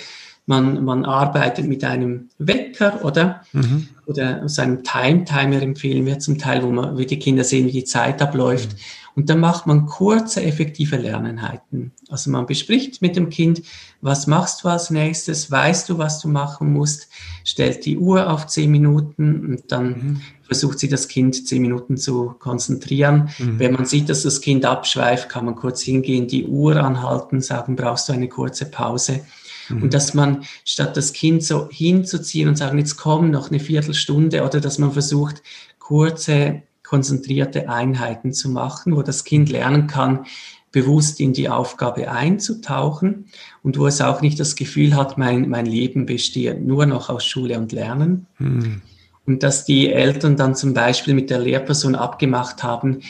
[0.47, 3.87] man, man arbeitet mit einem Wecker oder, mhm.
[4.07, 7.73] oder aus einem Time-Timer empfehlen wir zum Teil, wo, man, wo die Kinder sehen, wie
[7.73, 8.73] die Zeit abläuft.
[8.73, 8.79] Mhm.
[9.14, 11.92] Und dann macht man kurze, effektive Lerneinheiten.
[12.09, 13.62] Also man bespricht mit dem Kind,
[14.01, 17.09] was machst du als nächstes, weißt du, was du machen musst,
[17.45, 20.21] stellt die Uhr auf zehn Minuten und dann mhm.
[20.46, 23.30] Versucht sie das Kind zehn Minuten zu konzentrieren.
[23.38, 23.59] Mhm.
[23.59, 27.76] Wenn man sieht, dass das Kind abschweift, kann man kurz hingehen, die Uhr anhalten, sagen,
[27.76, 29.20] brauchst du eine kurze Pause.
[29.68, 29.82] Mhm.
[29.82, 34.44] Und dass man statt das Kind so hinzuziehen und sagen, jetzt komm noch eine Viertelstunde
[34.44, 35.42] oder dass man versucht,
[35.78, 40.26] kurze konzentrierte Einheiten zu machen, wo das Kind lernen kann,
[40.70, 43.26] bewusst in die Aufgabe einzutauchen
[43.62, 47.24] und wo es auch nicht das Gefühl hat, mein, mein Leben besteht nur noch aus
[47.24, 48.26] Schule und Lernen.
[48.37, 48.82] Hm.
[49.27, 53.03] Und dass die Eltern dann zum Beispiel mit der Lehrperson abgemacht haben,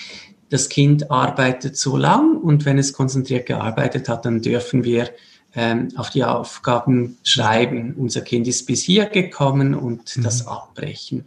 [0.48, 5.10] das Kind arbeitet so lang und wenn es konzentriert gearbeitet hat, dann dürfen wir
[5.54, 7.94] ähm, auf die Aufgaben schreiben.
[7.96, 10.22] Unser Kind ist bis hier gekommen und mhm.
[10.22, 11.26] das abbrechen.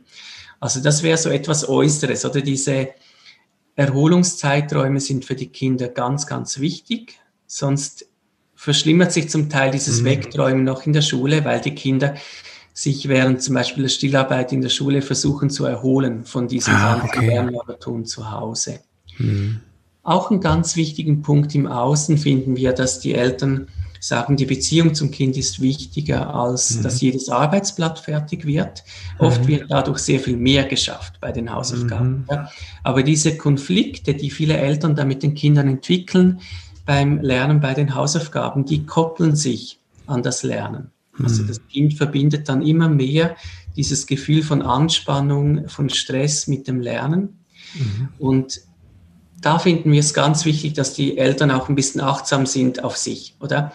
[0.60, 2.90] Also das wäre so etwas Äußeres oder diese
[3.76, 7.20] Erholungszeiträume sind für die Kinder ganz, ganz wichtig.
[7.48, 8.08] Sonst
[8.56, 10.06] verschlimmert sich zum Teil dieses mhm.
[10.06, 12.16] Wegträumen noch in der Schule, weil die Kinder
[12.82, 16.96] sich während zum Beispiel der Stillarbeit in der Schule versuchen zu erholen von diesem Ah,
[17.00, 17.28] ganzen okay.
[17.28, 18.80] Lernmarathon zu Hause.
[19.18, 19.60] Mhm.
[20.04, 23.68] Auch einen ganz wichtigen Punkt im Außen finden wir, dass die Eltern
[24.00, 26.84] sagen, die Beziehung zum Kind ist wichtiger, als Mhm.
[26.84, 28.86] dass jedes Arbeitsblatt fertig wird.
[29.18, 32.26] Oft wird dadurch sehr viel mehr geschafft bei den Hausaufgaben.
[32.32, 32.48] Mhm.
[32.86, 36.40] Aber diese Konflikte, die viele Eltern da mit den Kindern entwickeln
[36.86, 40.92] beim Lernen, bei den Hausaufgaben, die koppeln sich an das Lernen.
[41.24, 41.48] Also Mhm.
[41.48, 43.36] das Kind verbindet dann immer mehr
[43.76, 47.40] dieses Gefühl von Anspannung, von Stress mit dem Lernen.
[47.74, 48.10] Mhm.
[48.18, 48.62] Und
[49.42, 52.98] da finden wir es ganz wichtig, dass die Eltern auch ein bisschen achtsam sind auf
[52.98, 53.72] sich, oder?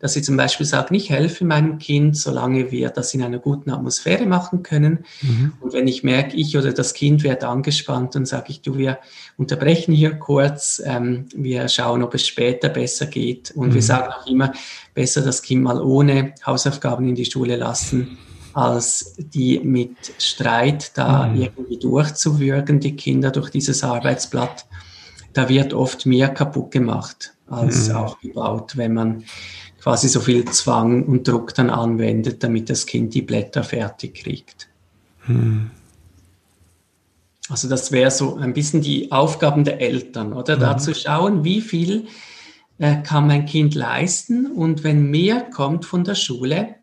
[0.00, 3.70] Dass sie zum Beispiel sagen, ich helfe meinem Kind, solange wir das in einer guten
[3.70, 5.04] Atmosphäre machen können.
[5.22, 5.52] Mhm.
[5.60, 8.98] Und wenn ich merke, ich oder das Kind wird angespannt, dann sage ich, du, wir
[9.38, 13.52] unterbrechen hier kurz, ähm, wir schauen, ob es später besser geht.
[13.52, 13.86] Und wir Mhm.
[13.86, 14.52] sagen auch immer,
[14.92, 18.18] besser das Kind mal ohne Hausaufgaben in die Schule lassen,
[18.52, 21.40] als die mit Streit da Mhm.
[21.42, 24.66] irgendwie durchzuwürgen, die Kinder durch dieses Arbeitsblatt.
[25.32, 27.96] Da wird oft mehr kaputt gemacht als Mhm.
[27.96, 29.24] aufgebaut, wenn man
[29.84, 34.68] quasi so viel Zwang und Druck dann anwendet, damit das Kind die Blätter fertig kriegt.
[35.26, 35.70] Mhm.
[37.50, 40.56] Also das wäre so ein bisschen die Aufgaben der Eltern, oder?
[40.56, 42.06] Da zu schauen, wie viel
[42.78, 46.76] äh, kann mein Kind leisten und wenn mehr kommt von der Schule,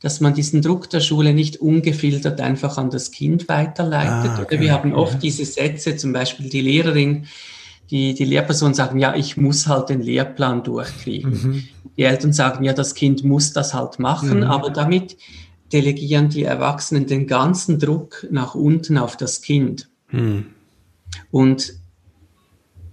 [0.00, 4.30] dass man diesen Druck der Schule nicht ungefiltert einfach an das Kind weiterleitet.
[4.30, 4.54] Ah, okay.
[4.54, 7.26] Oder wir haben oft diese Sätze, zum Beispiel die Lehrerin,
[7.90, 11.30] die, die Lehrperson sagen, ja, ich muss halt den Lehrplan durchkriegen.
[11.30, 11.64] Mhm.
[11.96, 14.44] Die Eltern sagen, ja, das Kind muss das halt machen, Mhm.
[14.44, 15.16] aber damit
[15.72, 19.88] delegieren die Erwachsenen den ganzen Druck nach unten auf das Kind.
[20.10, 20.46] Mhm.
[21.30, 21.74] Und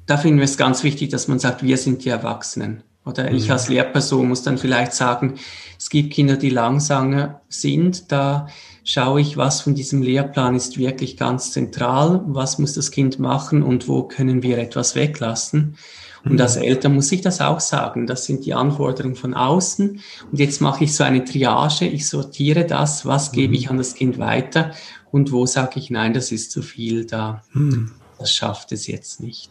[0.05, 2.83] da finden wir es ganz wichtig, dass man sagt, wir sind die Erwachsenen.
[3.05, 5.35] Oder ich als Lehrperson muss dann vielleicht sagen,
[5.79, 8.11] es gibt Kinder, die langsamer sind.
[8.11, 8.47] Da
[8.83, 13.63] schaue ich, was von diesem Lehrplan ist wirklich ganz zentral, was muss das Kind machen
[13.63, 15.77] und wo können wir etwas weglassen.
[16.23, 18.05] Und als Eltern muss ich das auch sagen.
[18.05, 19.99] Das sind die Anforderungen von außen.
[20.31, 21.87] Und jetzt mache ich so eine Triage.
[21.87, 23.07] Ich sortiere das.
[23.07, 24.71] Was gebe ich an das Kind weiter?
[25.11, 27.05] Und wo sage ich, nein, das ist zu viel.
[27.05, 27.91] Da, Mhm.
[28.19, 29.49] das schafft es jetzt nicht.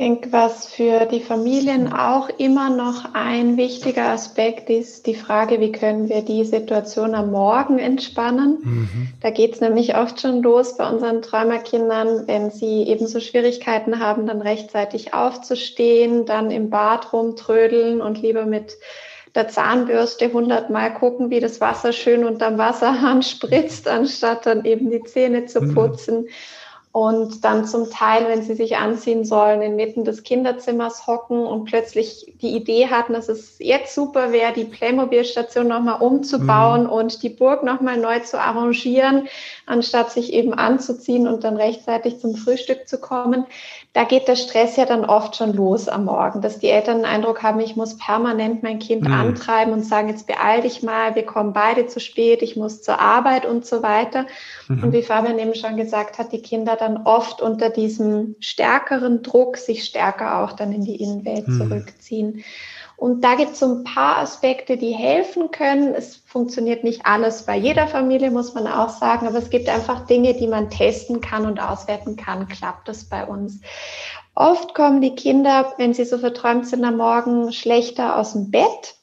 [0.00, 5.60] Ich denke, was für die Familien auch immer noch ein wichtiger Aspekt ist, die Frage,
[5.60, 8.60] wie können wir die Situation am Morgen entspannen.
[8.62, 9.08] Mhm.
[9.20, 14.26] Da geht es nämlich oft schon los bei unseren Träumerkindern, wenn sie ebenso Schwierigkeiten haben,
[14.26, 18.78] dann rechtzeitig aufzustehen, dann im Bad rumtrödeln und lieber mit
[19.34, 25.02] der Zahnbürste hundertmal gucken, wie das Wasser schön unterm Wasserhahn spritzt, anstatt dann eben die
[25.04, 25.74] Zähne zu Mhm.
[26.92, 32.32] Und dann zum Teil, wenn sie sich anziehen sollen, inmitten des Kinderzimmers hocken und plötzlich
[32.42, 37.62] die Idee hatten, dass es jetzt super wäre, die Playmobil-Station nochmal umzubauen und die Burg
[37.62, 39.28] nochmal neu zu arrangieren,
[39.70, 43.46] anstatt sich eben anzuziehen und dann rechtzeitig zum Frühstück zu kommen.
[43.92, 47.06] Da geht der Stress ja dann oft schon los am Morgen, dass die Eltern den
[47.06, 49.12] Eindruck haben, ich muss permanent mein Kind Mhm.
[49.12, 53.00] antreiben und sagen, jetzt beeil dich mal, wir kommen beide zu spät, ich muss zur
[53.00, 54.26] Arbeit und so weiter.
[54.68, 54.84] Mhm.
[54.84, 59.56] Und wie Fabian eben schon gesagt hat, die Kinder dann oft unter diesem stärkeren Druck
[59.56, 61.58] sich stärker auch dann in die Innenwelt Mhm.
[61.58, 62.44] zurückziehen.
[63.00, 65.94] Und da gibt es so ein paar Aspekte, die helfen können.
[65.94, 70.04] Es funktioniert nicht alles bei jeder Familie, muss man auch sagen, aber es gibt einfach
[70.04, 72.46] Dinge, die man testen kann und auswerten kann.
[72.46, 73.62] Klappt das bei uns?
[74.34, 78.96] Oft kommen die Kinder, wenn sie so verträumt sind am Morgen, schlechter aus dem Bett.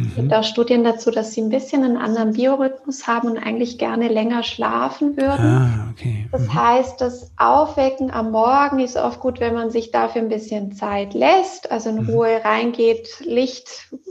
[0.00, 0.16] Es Mhm.
[0.16, 4.08] gibt auch Studien dazu, dass sie ein bisschen einen anderen Biorhythmus haben und eigentlich gerne
[4.08, 5.58] länger schlafen würden.
[5.58, 6.26] Ah, okay.
[6.32, 6.54] Das Mhm.
[6.54, 11.12] heißt, das Aufwecken am Morgen ist oft gut, wenn man sich dafür ein bisschen Zeit
[11.12, 12.08] lässt, also in Mhm.
[12.08, 13.68] Ruhe reingeht, Licht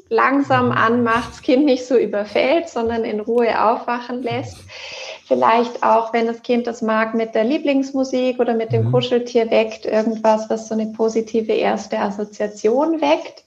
[0.09, 4.57] langsam anmacht, das Kind nicht so überfällt, sondern in Ruhe aufwachen lässt.
[5.25, 8.91] Vielleicht auch, wenn das Kind das mag, mit der Lieblingsmusik oder mit dem Mhm.
[8.91, 13.45] Kuscheltier weckt, irgendwas, was so eine positive erste Assoziation weckt.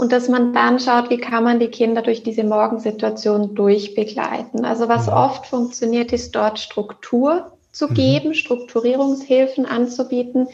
[0.00, 4.64] Und dass man dann schaut, wie kann man die Kinder durch diese Morgensituation durchbegleiten.
[4.64, 5.12] Also was Mhm.
[5.12, 7.94] oft funktioniert, ist dort Struktur zu Mhm.
[7.94, 10.48] geben, Strukturierungshilfen anzubieten,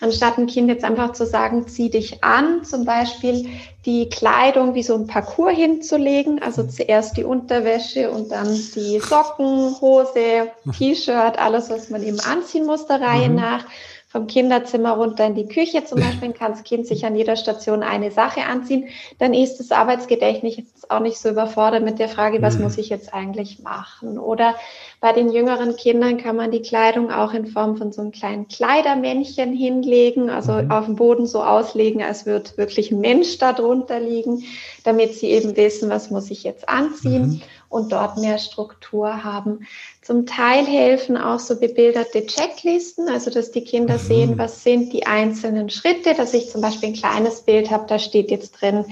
[0.00, 3.46] anstatt ein Kind jetzt einfach zu sagen, zieh dich an, zum Beispiel
[3.86, 6.70] die Kleidung wie so ein Parcours hinzulegen, also Mhm.
[6.70, 12.86] zuerst die Unterwäsche und dann die Socken, Hose, T-Shirt, alles, was man eben anziehen muss,
[12.86, 13.36] der Reihe Mhm.
[13.36, 13.64] nach
[14.08, 17.82] vom Kinderzimmer runter in die Küche zum Beispiel, kann das Kind sich an jeder Station
[17.82, 22.40] eine Sache anziehen, dann ist das Arbeitsgedächtnis jetzt auch nicht so überfordert mit der Frage,
[22.42, 22.64] was Mhm.
[22.64, 24.18] muss ich jetzt eigentlich machen?
[24.18, 24.54] Oder
[25.00, 28.48] bei den jüngeren Kindern kann man die Kleidung auch in Form von so einem kleinen
[28.48, 30.70] Kleidermännchen hinlegen, also Mhm.
[30.70, 34.42] auf dem Boden so auslegen, als würde wirklich ein Mensch da drunter liegen,
[34.84, 37.22] damit sie eben wissen, was muss ich jetzt anziehen.
[37.28, 37.42] Mhm.
[37.68, 39.66] Und dort mehr Struktur haben.
[40.02, 44.02] Zum Teil helfen auch so bebilderte Checklisten, also dass die Kinder mhm.
[44.02, 47.98] sehen, was sind die einzelnen Schritte, dass ich zum Beispiel ein kleines Bild habe, da
[47.98, 48.86] steht jetzt drin,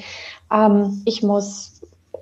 [0.52, 1.75] ähm, ich muss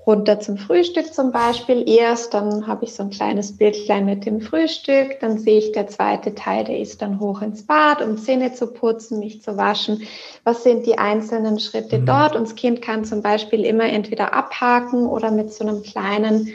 [0.06, 4.40] runter zum Frühstück zum Beispiel erst, dann habe ich so ein kleines Bildlein mit dem
[4.40, 8.52] Frühstück, dann sehe ich der zweite Teil, der ist dann hoch ins Bad, um Zähne
[8.52, 10.02] zu putzen, mich zu waschen.
[10.44, 12.06] Was sind die einzelnen Schritte mhm.
[12.06, 12.36] dort?
[12.36, 16.48] Und das Kind kann zum Beispiel immer entweder abhaken oder mit so einem kleinen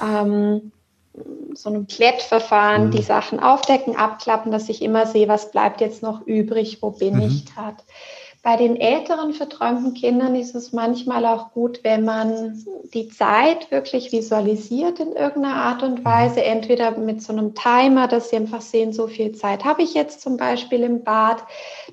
[0.00, 0.72] ähm,
[1.54, 2.90] so einem Klettverfahren mhm.
[2.90, 7.16] die Sachen aufdecken, abklappen, dass ich immer sehe, was bleibt jetzt noch übrig, wo bin
[7.16, 7.22] mhm.
[7.22, 7.78] ich gerade.
[8.46, 14.12] Bei den älteren verträumten Kindern ist es manchmal auch gut, wenn man die Zeit wirklich
[14.12, 18.92] visualisiert in irgendeiner Art und Weise, entweder mit so einem Timer, dass sie einfach sehen,
[18.92, 21.42] so viel Zeit habe ich jetzt zum Beispiel im Bad,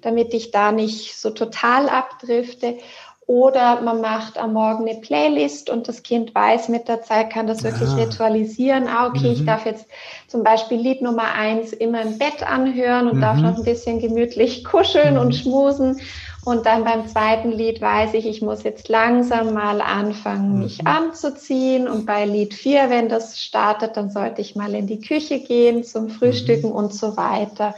[0.04, 2.78] damit ich da nicht so total abdrifte.
[3.26, 7.48] Oder man macht am Morgen eine Playlist und das Kind weiß mit der Zeit, kann
[7.48, 7.96] das wirklich ah.
[7.96, 8.88] ritualisieren.
[8.88, 9.34] Ah, okay, mhm.
[9.34, 9.88] ich darf jetzt
[10.28, 13.22] zum Beispiel Lied Nummer eins immer im Bett anhören und mhm.
[13.22, 15.22] darf noch ein bisschen gemütlich kuscheln mhm.
[15.22, 16.00] und schmusen.
[16.46, 20.88] Und dann beim zweiten Lied weiß ich, ich muss jetzt langsam mal anfangen, mich mhm.
[20.88, 21.88] anzuziehen.
[21.88, 25.84] Und bei Lied 4, wenn das startet, dann sollte ich mal in die Küche gehen
[25.84, 26.76] zum Frühstücken mhm.
[26.76, 27.76] und so weiter.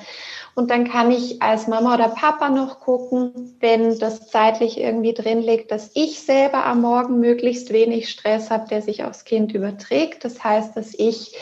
[0.56, 5.42] Und dann kann ich als Mama oder Papa noch gucken, wenn das zeitlich irgendwie drin
[5.42, 10.24] liegt, dass ich selber am Morgen möglichst wenig Stress habe, der sich aufs Kind überträgt.
[10.24, 11.36] Das heißt, dass ich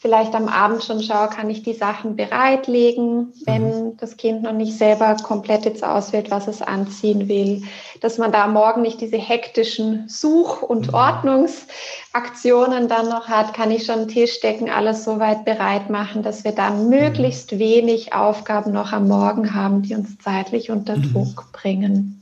[0.00, 3.96] vielleicht am Abend schon schaue, kann ich die Sachen bereitlegen, wenn mhm.
[3.98, 7.62] das Kind noch nicht selber komplett jetzt auswählt, was es anziehen will.
[8.00, 10.94] Dass man da Morgen nicht diese hektischen Such- und mhm.
[10.94, 16.44] Ordnungsaktionen dann noch hat, kann ich schon einen Tisch decken, alles soweit bereit machen, dass
[16.44, 21.12] wir dann möglichst wenig Aufgaben noch am Morgen haben, die uns zeitlich unter mhm.
[21.12, 22.16] Druck bringen.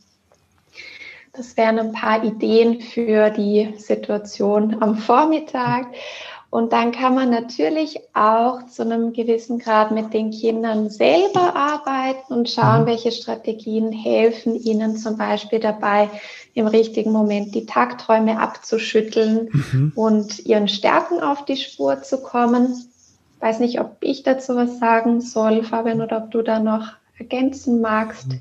[1.33, 5.87] Das wären ein paar Ideen für die Situation am Vormittag.
[6.51, 12.33] Und dann kann man natürlich auch zu einem gewissen Grad mit den Kindern selber arbeiten
[12.33, 12.87] und schauen, mhm.
[12.87, 16.09] welche Strategien helfen ihnen zum Beispiel dabei,
[16.55, 19.93] im richtigen Moment die Tagträume abzuschütteln mhm.
[19.95, 22.91] und ihren Stärken auf die Spur zu kommen.
[23.37, 26.89] Ich weiß nicht, ob ich dazu was sagen soll, Fabian, oder ob du da noch
[27.19, 28.29] ergänzen magst.
[28.29, 28.41] Mhm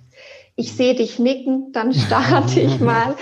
[0.57, 3.15] ich sehe dich nicken, dann starte ich mal.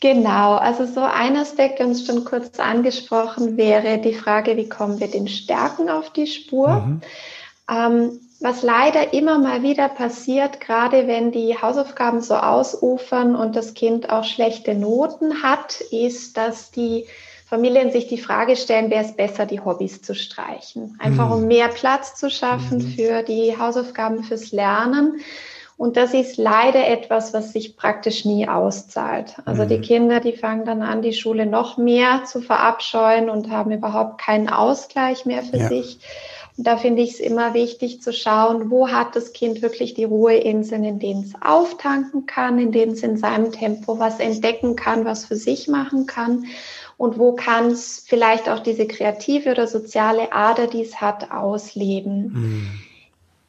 [0.00, 4.98] Genau, also so ein Aspekt, der uns schon kurz angesprochen wäre, die Frage, wie kommen
[5.00, 6.68] wir den Stärken auf die Spur?
[6.68, 7.00] Mhm.
[7.70, 13.74] Ähm, was leider immer mal wieder passiert, gerade wenn die Hausaufgaben so ausufern und das
[13.74, 17.06] Kind auch schlechte Noten hat, ist, dass die
[17.46, 20.98] Familien sich die Frage stellen, wäre es besser, die Hobbys zu streichen.
[20.98, 21.48] Einfach um mhm.
[21.48, 22.92] mehr Platz zu schaffen mhm.
[22.94, 25.20] für die Hausaufgaben, fürs Lernen.
[25.82, 29.34] Und das ist leider etwas, was sich praktisch nie auszahlt.
[29.46, 29.68] Also mhm.
[29.68, 34.20] die Kinder, die fangen dann an, die Schule noch mehr zu verabscheuen und haben überhaupt
[34.20, 35.66] keinen Ausgleich mehr für ja.
[35.66, 35.98] sich.
[36.56, 40.04] Und da finde ich es immer wichtig zu schauen, wo hat das Kind wirklich die
[40.04, 45.04] Ruheinseln, in denen es auftanken kann, in denen es in seinem Tempo was entdecken kann,
[45.04, 46.44] was für sich machen kann.
[46.96, 52.32] Und wo kann es vielleicht auch diese kreative oder soziale Ader, die es hat, ausleben.
[52.32, 52.70] Mhm.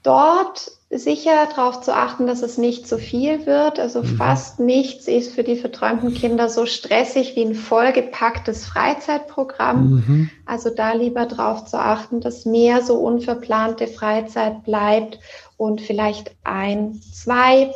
[0.02, 3.80] Dort sicher darauf zu achten, dass es nicht zu viel wird.
[3.80, 4.18] Also mhm.
[4.18, 9.90] fast nichts ist für die verträumten Kinder so stressig wie ein vollgepacktes Freizeitprogramm.
[9.90, 10.30] Mhm.
[10.46, 15.20] Also da lieber darauf zu achten, dass mehr so unverplante Freizeit bleibt
[15.58, 17.72] und vielleicht ein, zwei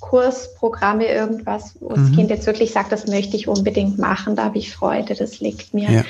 [0.00, 1.94] Kursprogramme, irgendwas, wo mhm.
[1.94, 5.40] das Kind jetzt wirklich sagt, das möchte ich unbedingt machen, da habe ich Freude, das
[5.40, 5.90] liegt mir.
[5.90, 6.04] Ja.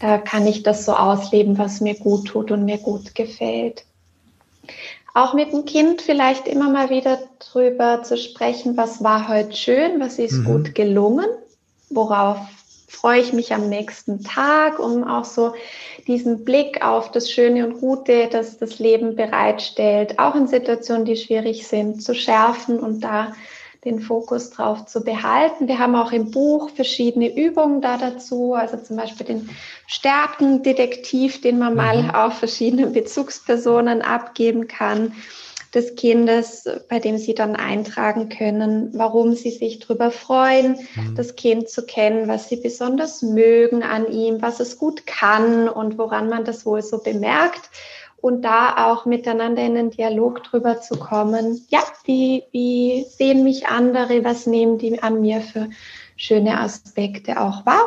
[0.00, 3.84] Da kann ich das so ausleben, was mir gut tut und mir gut gefällt
[5.18, 9.98] auch mit dem Kind vielleicht immer mal wieder drüber zu sprechen, was war heute schön,
[9.98, 10.44] was ist mhm.
[10.44, 11.26] gut gelungen,
[11.90, 12.38] worauf
[12.86, 15.54] freue ich mich am nächsten Tag, um auch so
[16.06, 21.16] diesen Blick auf das Schöne und Gute, das das Leben bereitstellt, auch in Situationen, die
[21.16, 23.32] schwierig sind, zu schärfen und da
[23.84, 25.68] den Fokus drauf zu behalten.
[25.68, 29.48] Wir haben auch im Buch verschiedene Übungen da dazu, also zum Beispiel den
[29.86, 32.10] Stärkendetektiv, den man mal mhm.
[32.10, 35.12] auf verschiedene Bezugspersonen abgeben kann
[35.74, 41.14] des Kindes, bei dem sie dann eintragen können, warum sie sich darüber freuen, mhm.
[41.14, 45.98] das Kind zu kennen, was sie besonders mögen an ihm, was es gut kann und
[45.98, 47.70] woran man das wohl so bemerkt
[48.20, 51.64] und da auch miteinander in den Dialog drüber zu kommen.
[51.68, 54.24] Ja, wie, wie sehen mich andere?
[54.24, 55.68] Was nehmen die an mir für
[56.16, 57.86] schöne Aspekte auch wahr?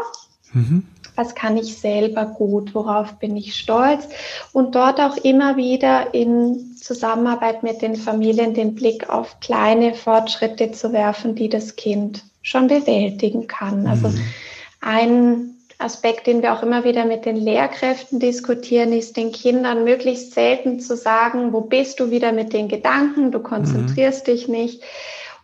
[0.54, 0.86] Mhm.
[1.16, 2.74] Was kann ich selber gut?
[2.74, 4.08] Worauf bin ich stolz?
[4.54, 10.72] Und dort auch immer wieder in Zusammenarbeit mit den Familien den Blick auf kleine Fortschritte
[10.72, 13.86] zu werfen, die das Kind schon bewältigen kann.
[13.86, 14.22] Also mhm.
[14.80, 20.34] ein Aspekt, den wir auch immer wieder mit den Lehrkräften diskutieren, ist den Kindern möglichst
[20.34, 24.32] selten zu sagen, wo bist du wieder mit den Gedanken, du konzentrierst mhm.
[24.32, 24.84] dich nicht.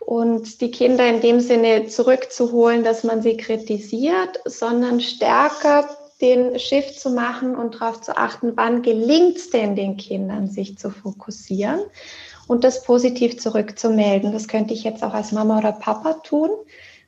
[0.00, 5.88] Und die Kinder in dem Sinne zurückzuholen, dass man sie kritisiert, sondern stärker
[6.20, 10.78] den Shift zu machen und darauf zu achten, wann gelingt es denn den Kindern, sich
[10.78, 11.80] zu fokussieren
[12.48, 14.32] und das positiv zurückzumelden.
[14.32, 16.50] Das könnte ich jetzt auch als Mama oder Papa tun.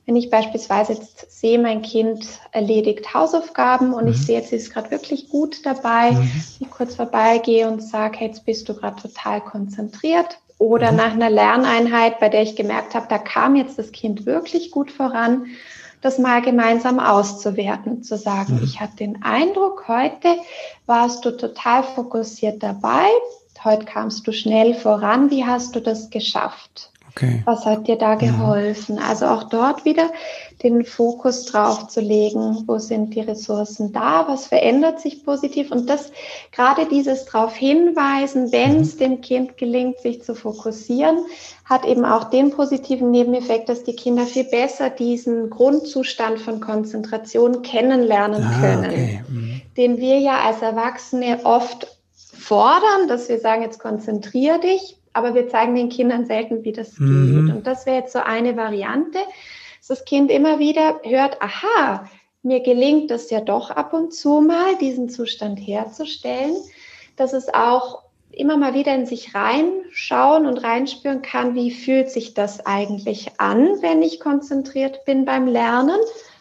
[0.07, 4.11] Wenn ich beispielsweise jetzt sehe, mein Kind erledigt Hausaufgaben und mhm.
[4.11, 6.31] ich sehe, jetzt ist gerade wirklich gut dabei, mhm.
[6.59, 10.39] ich kurz vorbeigehe und sage, hey, jetzt bist du gerade total konzentriert.
[10.59, 10.99] Oder mhm.
[10.99, 14.91] nach einer Lerneinheit, bei der ich gemerkt habe, da kam jetzt das Kind wirklich gut
[14.91, 15.47] voran,
[16.01, 18.65] das mal gemeinsam auszuwerten, zu sagen, mhm.
[18.65, 20.37] ich hatte den Eindruck, heute
[20.87, 23.07] warst du total fokussiert dabei,
[23.65, 26.91] heute kamst du schnell voran, wie hast du das geschafft?
[27.21, 27.43] Okay.
[27.45, 28.97] Was hat dir da geholfen?
[28.97, 29.09] Ja.
[29.09, 30.11] Also auch dort wieder
[30.63, 35.89] den Fokus drauf zu legen, wo sind die Ressourcen da, was verändert sich positiv und
[35.89, 36.13] das
[36.51, 38.83] gerade dieses darauf hinweisen, wenn mhm.
[38.83, 41.19] es dem Kind gelingt, sich zu fokussieren,
[41.65, 47.63] hat eben auch den positiven Nebeneffekt, dass die Kinder viel besser diesen Grundzustand von Konzentration
[47.63, 49.25] kennenlernen ah, können, okay.
[49.29, 49.63] mhm.
[49.77, 51.87] den wir ja als Erwachsene oft
[52.33, 56.99] fordern, dass wir sagen, jetzt konzentrier dich, aber wir zeigen den Kindern selten, wie das
[56.99, 57.47] mhm.
[57.47, 57.55] geht.
[57.57, 59.19] Und das wäre jetzt so eine Variante,
[59.79, 62.09] dass das Kind immer wieder hört, aha,
[62.43, 66.57] mir gelingt es ja doch ab und zu mal, diesen Zustand herzustellen,
[67.17, 68.03] dass es auch
[68.33, 73.83] immer mal wieder in sich reinschauen und reinspüren kann, wie fühlt sich das eigentlich an,
[73.83, 75.99] wenn ich konzentriert bin beim Lernen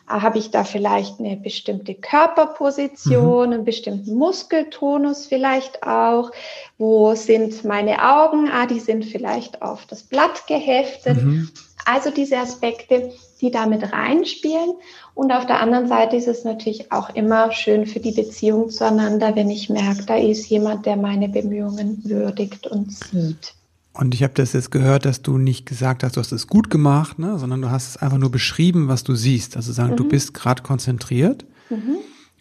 [0.09, 3.53] habe ich da vielleicht eine bestimmte Körperposition, mhm.
[3.53, 6.31] einen bestimmten Muskeltonus vielleicht auch?
[6.77, 8.49] Wo sind meine Augen?
[8.51, 11.23] Ah, die sind vielleicht auf das Blatt geheftet.
[11.23, 11.49] Mhm.
[11.85, 14.73] Also diese Aspekte, die damit reinspielen.
[15.13, 19.35] Und auf der anderen Seite ist es natürlich auch immer schön für die Beziehung zueinander,
[19.35, 23.53] wenn ich merke, da ist jemand, der meine Bemühungen würdigt und sieht.
[23.99, 26.69] Und ich habe das jetzt gehört, dass du nicht gesagt hast, du hast es gut
[26.69, 29.57] gemacht, ne, sondern du hast es einfach nur beschrieben, was du siehst.
[29.57, 29.97] Also sagen, mhm.
[29.97, 31.43] du bist gerade konzentriert.
[31.69, 31.97] Mhm.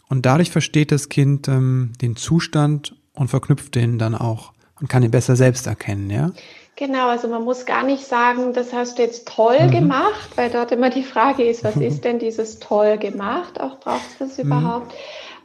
[0.07, 5.03] Und dadurch versteht das Kind ähm, den Zustand und verknüpft den dann auch und kann
[5.03, 6.31] ihn besser selbst erkennen, ja?
[6.77, 9.71] Genau, also man muss gar nicht sagen, das hast du jetzt toll mhm.
[9.71, 13.59] gemacht, weil dort immer die Frage ist, was ist denn dieses toll gemacht?
[13.59, 14.45] Auch braucht es das mhm.
[14.45, 14.93] überhaupt?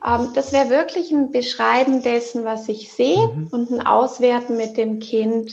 [0.07, 3.49] Ähm, das wäre wirklich ein Beschreiben dessen, was ich sehe mhm.
[3.51, 5.51] und ein Auswerten mit dem Kind,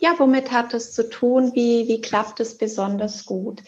[0.00, 1.52] ja, womit hat es zu tun?
[1.54, 3.62] Wie, wie klappt es besonders gut?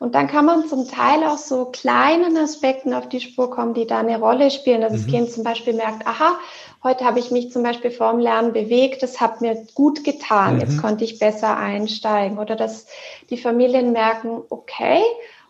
[0.00, 3.86] Und dann kann man zum Teil auch so kleinen Aspekten auf die Spur kommen, die
[3.86, 4.96] da eine Rolle spielen, dass mhm.
[4.96, 6.38] das Kind zum Beispiel merkt, aha,
[6.84, 10.60] heute habe ich mich zum Beispiel vorm Lernen bewegt, das hat mir gut getan, mhm.
[10.60, 12.38] jetzt konnte ich besser einsteigen.
[12.38, 12.86] Oder dass
[13.30, 15.02] die Familien merken, okay,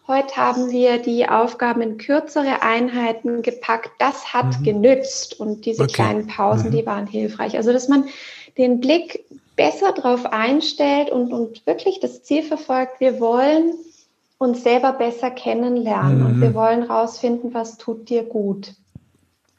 [0.06, 4.64] heute haben wir die Aufgaben in kürzere Einheiten gepackt, das hat mhm.
[4.64, 5.92] genützt und diese okay.
[5.92, 6.86] kleinen Pausen, die mhm.
[6.86, 7.56] waren hilfreich.
[7.56, 8.04] Also dass man
[8.56, 9.24] den Blick
[9.58, 13.74] besser darauf einstellt und, und wirklich das Ziel verfolgt, wir wollen
[14.38, 16.26] uns selber besser kennenlernen mhm.
[16.26, 18.74] und wir wollen rausfinden, was tut dir gut.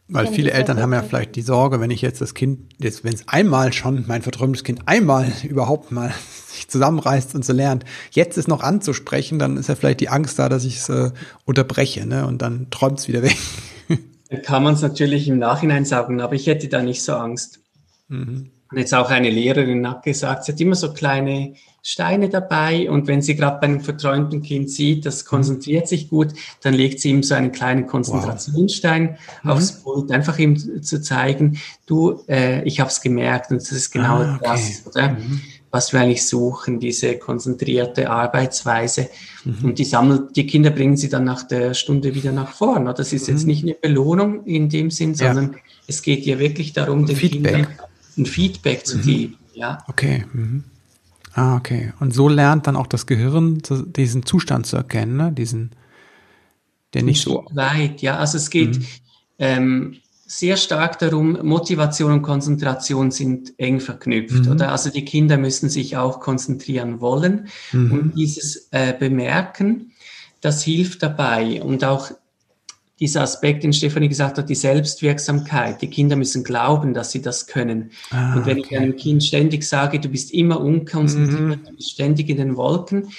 [0.08, 3.14] Weil viele Eltern haben ja vielleicht die Sorge, wenn ich jetzt das Kind, jetzt, wenn
[3.14, 6.12] es einmal schon, mein verträumtes Kind einmal überhaupt mal
[6.48, 10.40] sich zusammenreißt und so lernt, jetzt es noch anzusprechen, dann ist ja vielleicht die Angst
[10.40, 11.12] da, dass ich es äh,
[11.46, 12.26] unterbreche, ne?
[12.26, 13.38] Und dann träumt es wieder weg.
[14.32, 17.62] Dann kann man es natürlich im Nachhinein sagen, aber ich hätte da nicht so Angst.
[18.08, 18.52] Mhm.
[18.72, 23.08] Und jetzt auch eine Lehrerin hat gesagt, sie hat immer so kleine Steine dabei und
[23.08, 27.10] wenn sie gerade bei einem verträumten Kind sieht, das konzentriert sich gut, dann legt sie
[27.10, 29.54] ihm so einen kleinen Konzentrationsstein wow.
[29.54, 29.84] aufs mhm.
[29.84, 31.58] Pult, einfach ihm zu zeigen,
[31.88, 34.50] du, äh, ich habe es gemerkt und das ist genau ah, okay.
[34.52, 35.10] das, oder?
[35.14, 35.42] Mhm.
[35.72, 39.10] was wir eigentlich suchen, diese konzentrierte Arbeitsweise.
[39.46, 39.70] Mhm.
[39.70, 42.86] Und die sammelt, die Kinder bringen sie dann nach der Stunde wieder nach vorn.
[42.86, 43.48] Das ist jetzt mhm.
[43.48, 45.60] nicht eine Belohnung in dem Sinn, sondern ja.
[45.88, 47.54] es geht ja wirklich darum, den Feedback.
[47.54, 47.89] Kindern
[48.20, 49.02] ein Feedback zu mhm.
[49.02, 49.38] geben.
[49.54, 49.80] Ja.
[49.88, 50.26] Okay.
[50.34, 50.64] Mhm.
[51.34, 51.94] Ah, okay.
[52.00, 53.62] Und so lernt dann auch das Gehirn
[53.96, 55.32] diesen Zustand zu erkennen, ne?
[55.32, 55.72] diesen,
[56.94, 58.02] der nicht so weit.
[58.02, 58.86] Ja, also es geht mhm.
[59.38, 59.96] ähm,
[60.26, 64.52] sehr stark darum, Motivation und Konzentration sind eng verknüpft, mhm.
[64.52, 64.72] oder?
[64.72, 67.92] Also die Kinder müssen sich auch konzentrieren wollen mhm.
[67.92, 69.92] und dieses äh, Bemerken,
[70.42, 72.12] das hilft dabei und auch
[73.00, 75.82] dieser Aspekt, den Stefanie gesagt hat, die Selbstwirksamkeit.
[75.82, 77.92] Die Kinder müssen glauben, dass sie das können.
[78.12, 78.68] Ah, und wenn okay.
[78.72, 81.66] ich einem Kind ständig sage, du bist immer unkonzentriert, mhm.
[81.66, 83.10] du bist ständig in den Wolken,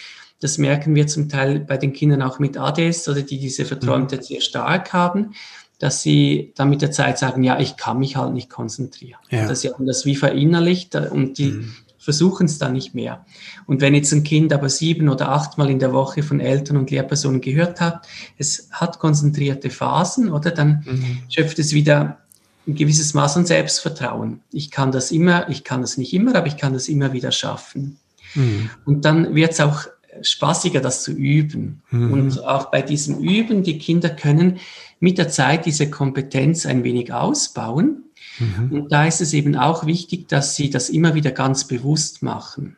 [0.41, 4.16] das merken wir zum Teil bei den Kindern auch mit ADS oder die diese Verträumte
[4.16, 4.22] mhm.
[4.22, 5.35] sehr stark haben,
[5.78, 9.20] dass sie dann mit der Zeit sagen, ja, ich kann mich halt nicht konzentrieren.
[9.31, 9.49] Ja.
[9.49, 11.74] Dass sie haben das wie verinnerlicht und die, mhm.
[12.01, 13.24] Versuchen es dann nicht mehr.
[13.66, 16.90] Und wenn jetzt ein Kind aber sieben oder achtmal in der Woche von Eltern und
[16.90, 21.18] Lehrpersonen gehört hat, es hat konzentrierte Phasen, oder dann mhm.
[21.28, 22.18] schöpft es wieder
[22.66, 24.40] ein gewisses Maß an Selbstvertrauen.
[24.51, 27.32] Ich kann das immer, ich kann das nicht immer, aber ich kann das immer wieder
[27.32, 27.98] schaffen.
[28.34, 28.70] Mhm.
[28.86, 29.84] Und dann wird es auch
[30.22, 31.82] spaßiger, das zu üben.
[31.90, 32.12] Mhm.
[32.12, 34.59] Und auch bei diesem Üben, die Kinder können
[35.01, 38.05] mit der Zeit diese Kompetenz ein wenig ausbauen.
[38.41, 38.72] Mhm.
[38.72, 42.76] Und da ist es eben auch wichtig, dass sie das immer wieder ganz bewusst machen.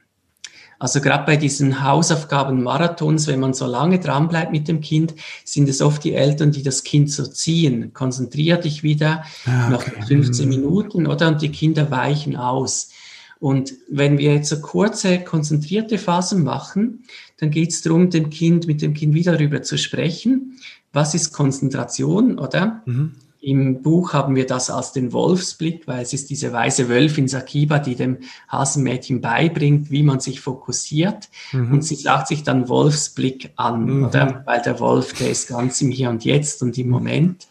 [0.82, 5.68] Also gerade bei diesen Hausaufgaben-Marathons, wenn man so lange dran bleibt mit dem Kind, sind
[5.68, 7.92] es oft die Eltern, die das Kind so ziehen.
[7.92, 9.92] Konzentrier dich wieder ah, okay.
[9.96, 10.50] nach 15 mhm.
[10.50, 11.28] Minuten, oder?
[11.28, 12.90] Und die Kinder weichen aus.
[13.38, 17.04] Und wenn wir jetzt so kurze, konzentrierte Phasen machen,
[17.38, 20.58] dann geht es darum, dem Kind, mit dem Kind wieder darüber zu sprechen.
[20.92, 22.82] Was ist Konzentration, oder?
[22.86, 23.12] Mhm.
[23.45, 27.80] Im Buch haben wir das als den Wolfsblick, weil es ist diese weiße Wölfin Sakiba,
[27.80, 28.18] die dem
[28.49, 31.28] Hasenmädchen beibringt, wie man sich fokussiert.
[31.51, 31.72] Mhm.
[31.72, 34.05] Und sie sagt sich dann Wolfsblick an, mhm.
[34.05, 34.43] oder?
[34.47, 37.49] Weil der Wolf, der ist ganz im Hier und Jetzt und im Moment.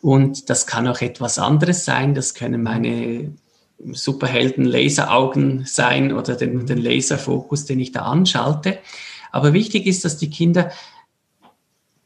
[0.00, 2.14] Und das kann auch etwas anderes sein.
[2.14, 3.32] Das können meine
[3.90, 8.78] Superhelden Laseraugen sein oder den, den Laserfokus, den ich da anschalte.
[9.32, 10.70] Aber wichtig ist, dass die Kinder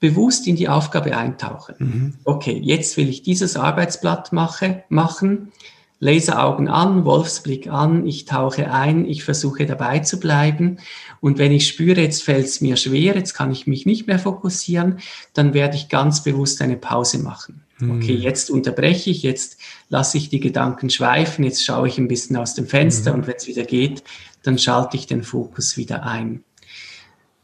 [0.04, 1.74] bewusst in die Aufgabe eintauchen.
[1.78, 2.14] Mhm.
[2.24, 5.50] Okay, jetzt will ich dieses Arbeitsblatt mache, machen,
[5.98, 10.76] Laseraugen an, Wolfsblick an, ich tauche ein, ich versuche dabei zu bleiben.
[11.22, 14.18] Und wenn ich spüre, jetzt fällt es mir schwer, jetzt kann ich mich nicht mehr
[14.18, 14.98] fokussieren,
[15.32, 17.62] dann werde ich ganz bewusst eine Pause machen.
[17.80, 18.20] Okay, mhm.
[18.20, 19.56] jetzt unterbreche ich, jetzt
[19.88, 23.20] lasse ich die Gedanken schweifen, jetzt schaue ich ein bisschen aus dem Fenster mhm.
[23.20, 24.04] und wenn es wieder geht,
[24.42, 26.44] dann schalte ich den Fokus wieder ein.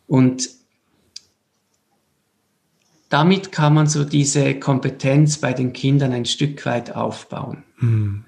[0.06, 0.59] Und
[3.10, 7.64] damit kann man so diese Kompetenz bei den Kindern ein Stück weit aufbauen.
[7.78, 8.24] Mhm.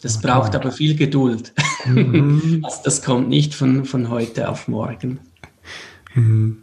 [0.00, 0.26] Das okay.
[0.26, 1.52] braucht aber viel Geduld.
[1.84, 2.60] Mhm.
[2.64, 5.20] also das kommt nicht von, von heute auf morgen.
[6.14, 6.58] Mhm.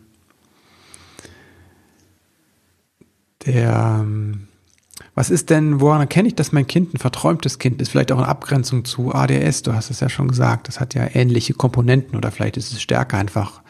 [3.46, 4.48] Der, ähm,
[5.14, 7.90] was ist denn, woran erkenne ich, dass mein Kind ein verträumtes Kind ist?
[7.90, 11.08] Vielleicht auch in Abgrenzung zu ADS, du hast es ja schon gesagt, das hat ja
[11.14, 13.62] ähnliche Komponenten oder vielleicht ist es stärker einfach,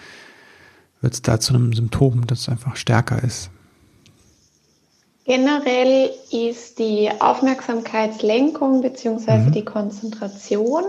[1.04, 3.52] wird es da zu einem Symptom, das einfach stärker ist.
[5.26, 9.38] Generell ist die Aufmerksamkeitslenkung bzw.
[9.38, 9.52] Mhm.
[9.52, 10.84] die Konzentration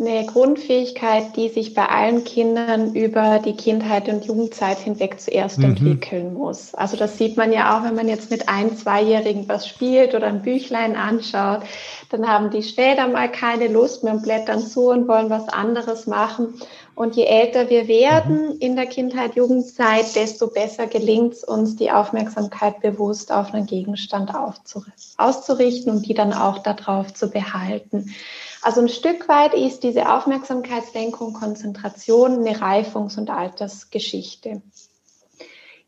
[0.00, 5.66] eine Grundfähigkeit, die sich bei allen Kindern über die Kindheit und Jugendzeit hinweg zuerst mhm.
[5.66, 6.74] entwickeln muss.
[6.74, 10.26] Also das sieht man ja auch, wenn man jetzt mit ein-, zweijährigen was spielt oder
[10.26, 11.60] ein Büchlein anschaut,
[12.08, 16.06] dann haben die später mal keine Lust mehr und blättern zu und wollen was anderes
[16.06, 16.54] machen.
[17.00, 18.56] Und je älter wir werden mhm.
[18.58, 24.30] in der Kindheit, Jugendzeit, desto besser gelingt es uns, die Aufmerksamkeit bewusst auf einen Gegenstand
[24.34, 28.14] auszurichten und die dann auch darauf zu behalten.
[28.60, 34.60] Also ein Stück weit ist diese Aufmerksamkeitslenkung, Konzentration eine Reifungs- und Altersgeschichte.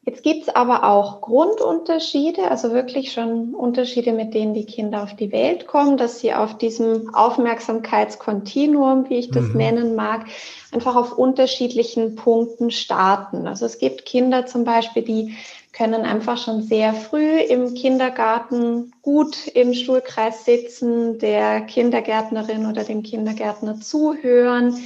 [0.05, 5.15] Jetzt gibt es aber auch Grundunterschiede, also wirklich schon Unterschiede, mit denen die Kinder auf
[5.15, 9.57] die Welt kommen, dass sie auf diesem Aufmerksamkeitskontinuum, wie ich das mhm.
[9.57, 10.27] nennen mag,
[10.73, 13.47] einfach auf unterschiedlichen Punkten starten.
[13.47, 15.37] Also es gibt Kinder zum Beispiel, die
[15.73, 23.05] können einfach schon sehr früh im Kindergarten gut im Schulkreis sitzen, der Kindergärtnerin oder dem
[23.05, 24.77] Kindergärtner zuhören.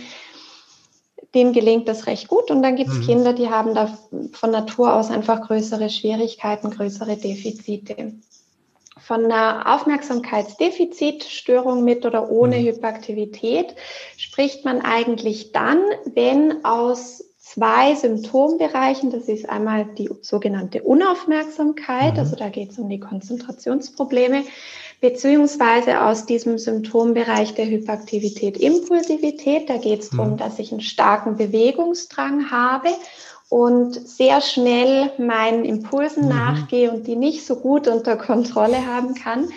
[1.36, 2.50] Denen gelingt das recht gut.
[2.50, 3.02] Und dann gibt es mhm.
[3.02, 3.98] Kinder, die haben da
[4.32, 8.14] von Natur aus einfach größere Schwierigkeiten, größere Defizite.
[8.98, 12.68] Von einer Aufmerksamkeitsdefizitstörung mit oder ohne mhm.
[12.68, 13.74] Hyperaktivität
[14.16, 19.10] spricht man eigentlich dann, wenn aus zwei Symptombereichen.
[19.10, 22.20] Das ist einmal die sogenannte Unaufmerksamkeit, mhm.
[22.20, 24.42] also da geht es um die Konzentrationsprobleme,
[25.00, 29.68] beziehungsweise aus diesem Symptombereich der Hyperaktivität, Impulsivität.
[29.68, 30.16] Da geht es mhm.
[30.16, 32.88] darum, dass ich einen starken Bewegungsdrang habe
[33.48, 36.30] und sehr schnell meinen Impulsen mhm.
[36.30, 39.48] nachgehe und die nicht so gut unter Kontrolle haben kann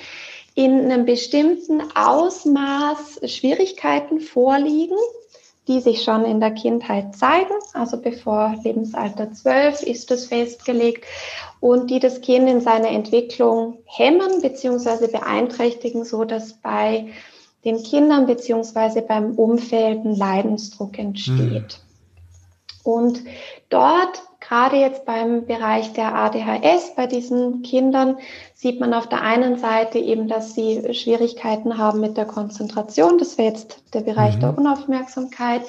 [0.55, 4.97] in einem bestimmten Ausmaß Schwierigkeiten vorliegen,
[5.69, 11.05] die sich schon in der Kindheit zeigen, also bevor Lebensalter 12 ist das festgelegt
[11.59, 15.07] und die das Kind in seiner Entwicklung hemmen bzw.
[15.07, 17.09] beeinträchtigen, so dass bei
[17.63, 19.01] den Kindern bzw.
[19.01, 21.37] beim Umfeld ein Leidensdruck entsteht.
[21.83, 21.88] Mhm.
[22.83, 23.23] Und
[23.69, 28.17] dort gerade jetzt beim Bereich der ADHS, bei diesen Kindern,
[28.55, 33.17] sieht man auf der einen Seite eben, dass sie Schwierigkeiten haben mit der Konzentration.
[33.17, 34.39] Das wäre jetzt der Bereich mhm.
[34.39, 35.63] der Unaufmerksamkeit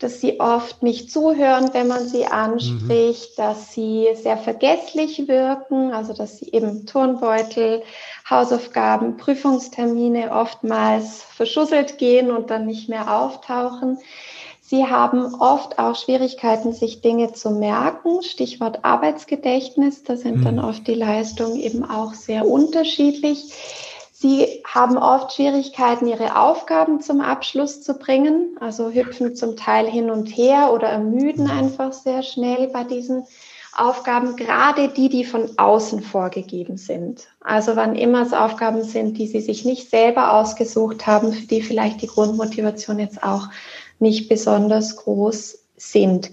[0.00, 3.42] dass sie oft nicht zuhören, wenn man sie anspricht, mhm.
[3.42, 7.82] dass sie sehr vergesslich wirken, also dass sie eben Turnbeutel,
[8.28, 13.98] Hausaufgaben, Prüfungstermine oftmals verschusselt gehen und dann nicht mehr auftauchen.
[14.70, 18.22] Sie haben oft auch Schwierigkeiten, sich Dinge zu merken.
[18.22, 20.44] Stichwort Arbeitsgedächtnis, da sind mhm.
[20.44, 23.52] dann oft die Leistungen eben auch sehr unterschiedlich.
[24.12, 30.08] Sie haben oft Schwierigkeiten, ihre Aufgaben zum Abschluss zu bringen, also hüpfen zum Teil hin
[30.08, 33.24] und her oder ermüden einfach sehr schnell bei diesen
[33.76, 37.26] Aufgaben, gerade die, die von außen vorgegeben sind.
[37.40, 41.62] Also wann immer es Aufgaben sind, die sie sich nicht selber ausgesucht haben, für die
[41.62, 43.48] vielleicht die Grundmotivation jetzt auch
[44.00, 46.30] nicht besonders groß sind.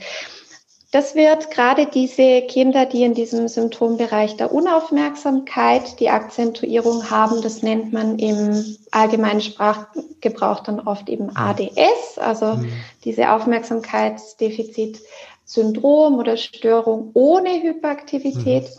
[0.92, 7.62] Das wird gerade diese Kinder, die in diesem Symptombereich der Unaufmerksamkeit die Akzentuierung haben, das
[7.62, 12.72] nennt man im allgemeinen Sprachgebrauch dann oft eben ADS, also mhm.
[13.04, 18.64] diese Aufmerksamkeitsdefizitsyndrom oder Störung ohne Hyperaktivität.
[18.64, 18.70] Mhm.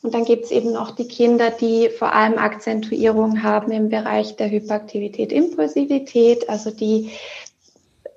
[0.00, 4.36] Und dann gibt es eben noch die Kinder, die vor allem Akzentuierung haben im Bereich
[4.36, 7.10] der Hyperaktivität, Impulsivität, also die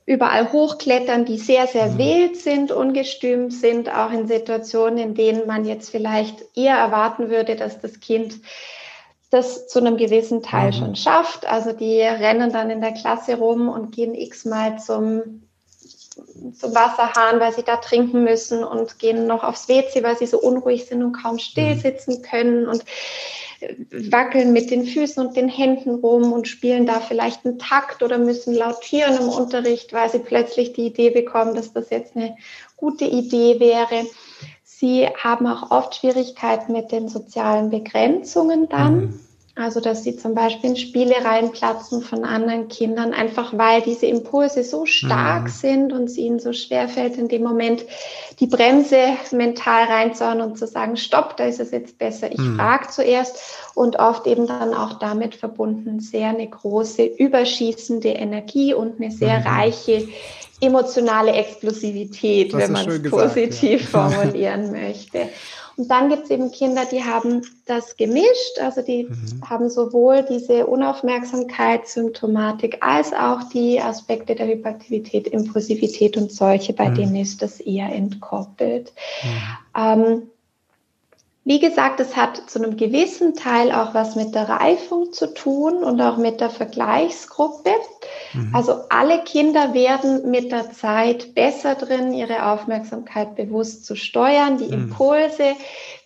[0.05, 1.97] überall hochklettern, die sehr, sehr mhm.
[1.97, 7.55] wild sind, ungestüm sind, auch in Situationen, in denen man jetzt vielleicht eher erwarten würde,
[7.55, 8.39] dass das Kind
[9.29, 10.73] das zu einem gewissen Teil mhm.
[10.73, 11.45] schon schafft.
[11.45, 15.43] Also die rennen dann in der Klasse rum und gehen x-mal zum,
[16.59, 20.39] zum Wasserhahn, weil sie da trinken müssen und gehen noch aufs WC, weil sie so
[20.39, 21.79] unruhig sind und kaum still mhm.
[21.79, 22.83] sitzen können und
[24.09, 28.17] wackeln mit den Füßen und den Händen rum und spielen da vielleicht einen Takt oder
[28.17, 32.35] müssen lautieren im Unterricht, weil sie plötzlich die Idee bekommen, dass das jetzt eine
[32.75, 34.05] gute Idee wäre.
[34.63, 38.95] Sie haben auch oft Schwierigkeiten mit den sozialen Begrenzungen dann.
[38.95, 39.19] Mhm.
[39.53, 44.63] Also, dass sie zum Beispiel in Spiele reinplatzen von anderen Kindern, einfach weil diese Impulse
[44.63, 45.49] so stark mhm.
[45.49, 47.83] sind und es ihnen so schwer fällt, in dem Moment
[48.39, 48.97] die Bremse
[49.31, 52.55] mental reinzuhauen und zu sagen, stopp, da ist es jetzt besser, ich mhm.
[52.55, 53.39] frage zuerst.
[53.73, 59.39] Und oft eben dann auch damit verbunden sehr eine große überschießende Energie und eine sehr
[59.39, 59.47] mhm.
[59.47, 60.07] reiche
[60.61, 64.09] emotionale Explosivität, das wenn man es positiv ja.
[64.11, 65.29] formulieren möchte.
[65.77, 69.49] Und dann gibt es eben Kinder, die haben das gemischt, also die mhm.
[69.49, 76.95] haben sowohl diese Unaufmerksamkeitssymptomatik als auch die Aspekte der Hyperaktivität, Impulsivität und solche, bei mhm.
[76.95, 78.93] denen ist das eher entkoppelt.
[79.23, 79.57] Mhm.
[79.77, 80.23] Ähm,
[81.43, 85.83] wie gesagt, es hat zu einem gewissen Teil auch was mit der Reifung zu tun
[85.83, 87.71] und auch mit der Vergleichsgruppe.
[88.33, 88.53] Mhm.
[88.53, 94.67] Also alle Kinder werden mit der Zeit besser drin, ihre Aufmerksamkeit bewusst zu steuern, die
[94.67, 94.73] mhm.
[94.73, 95.55] Impulse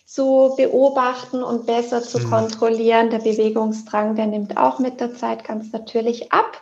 [0.06, 2.30] zu beobachten und besser zu mhm.
[2.30, 3.10] kontrollieren.
[3.10, 6.62] Der Bewegungsdrang, der nimmt auch mit der Zeit ganz natürlich ab.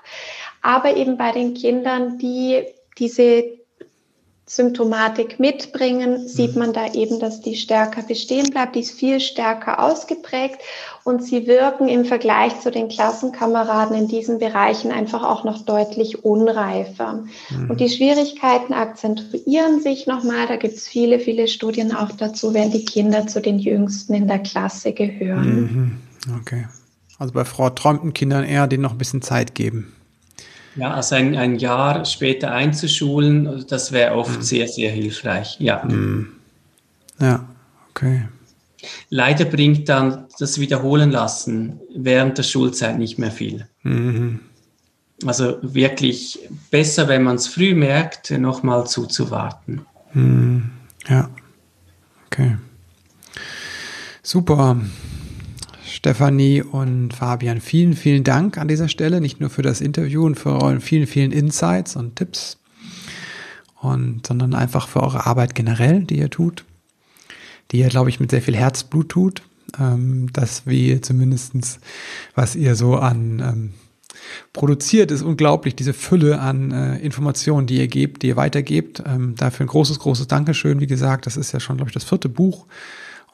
[0.64, 2.64] Aber eben bei den Kindern, die
[2.98, 3.44] diese
[4.46, 6.60] Symptomatik mitbringen, sieht mhm.
[6.60, 10.60] man da eben, dass die stärker bestehen bleibt, die ist viel stärker ausgeprägt
[11.06, 16.26] und sie wirken im Vergleich zu den Klassenkameraden in diesen Bereichen einfach auch noch deutlich
[16.26, 17.24] unreifer.
[17.50, 17.70] Mhm.
[17.70, 22.70] Und die Schwierigkeiten akzentuieren sich nochmal, da gibt es viele, viele Studien auch dazu, wenn
[22.70, 26.02] die Kinder zu den Jüngsten in der Klasse gehören.
[26.26, 26.38] Mhm.
[26.42, 26.66] Okay.
[27.18, 29.94] Also bei Frau träumten Kindern eher denen noch ein bisschen Zeit geben.
[30.76, 34.42] Ja, also ein, ein Jahr später einzuschulen, das wäre oft mhm.
[34.42, 35.58] sehr, sehr hilfreich.
[35.60, 35.84] Ja.
[35.84, 36.34] Mhm.
[37.20, 37.48] Ja,
[37.92, 38.24] okay.
[39.10, 43.68] Leider bringt dann das Wiederholen lassen während der Schulzeit nicht mehr viel.
[43.84, 44.42] Mhm.
[45.26, 49.86] Also wirklich besser, wenn man es früh merkt, nochmal zuzuwarten.
[50.14, 50.72] Mhm.
[51.08, 51.30] Ja,
[52.26, 52.58] okay.
[54.22, 54.78] Super.
[56.04, 60.36] Stefanie und Fabian, vielen, vielen Dank an dieser Stelle, nicht nur für das Interview und
[60.36, 62.58] für eure vielen, vielen Insights und Tipps,
[63.80, 66.66] und, sondern einfach für eure Arbeit generell, die ihr tut,
[67.72, 69.44] die ihr, glaube ich, mit sehr viel Herzblut tut,
[69.80, 71.80] ähm, dass wir zumindestens,
[72.36, 73.74] was ihr so an ähm,
[74.52, 79.02] produziert, ist unglaublich, diese Fülle an äh, Informationen, die ihr gebt, die ihr weitergebt.
[79.06, 80.82] Ähm, dafür ein großes, großes Dankeschön.
[80.82, 82.66] Wie gesagt, das ist ja schon, glaube ich, das vierte Buch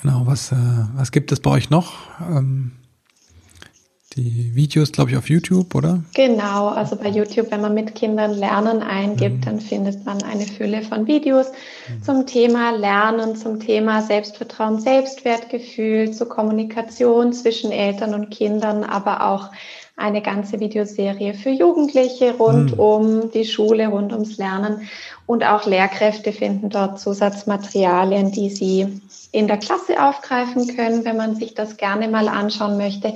[0.00, 0.56] Genau, was, äh,
[0.94, 1.94] was gibt es bei euch noch?
[2.20, 2.70] Ähm,
[4.16, 6.02] die Videos, glaube ich, auf YouTube, oder?
[6.14, 9.40] Genau, also bei YouTube, wenn man mit Kindern Lernen eingibt, mhm.
[9.42, 12.02] dann findet man eine Fülle von Videos mhm.
[12.02, 19.50] zum Thema Lernen, zum Thema Selbstvertrauen, Selbstwertgefühl, zur Kommunikation zwischen Eltern und Kindern, aber auch
[19.96, 22.80] eine ganze Videoserie für Jugendliche rund mhm.
[22.80, 24.88] um die Schule, rund ums Lernen.
[25.26, 29.00] Und auch Lehrkräfte finden dort Zusatzmaterialien, die sie
[29.32, 33.14] in der Klasse aufgreifen können, wenn man sich das gerne mal anschauen möchte.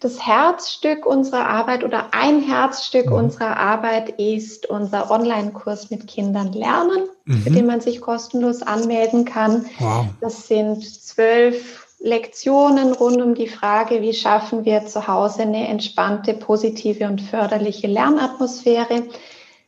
[0.00, 3.14] Das Herzstück unserer Arbeit oder ein Herzstück mhm.
[3.14, 7.42] unserer Arbeit ist unser Online-Kurs mit Kindern lernen, mhm.
[7.42, 9.64] für den man sich kostenlos anmelden kann.
[9.78, 10.06] Wow.
[10.20, 16.34] Das sind zwölf Lektionen rund um die Frage, wie schaffen wir zu Hause eine entspannte,
[16.34, 19.04] positive und förderliche Lernatmosphäre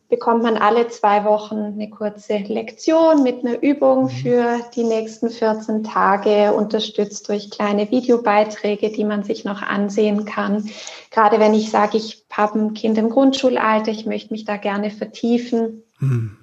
[0.09, 4.09] bekommt man alle zwei Wochen eine kurze Lektion mit einer Übung mhm.
[4.09, 10.71] für die nächsten 14 Tage, unterstützt durch kleine Videobeiträge, die man sich noch ansehen kann.
[11.11, 14.91] Gerade wenn ich sage, ich habe ein Kind im Grundschulalter, ich möchte mich da gerne
[14.91, 15.83] vertiefen.
[15.99, 16.39] Mhm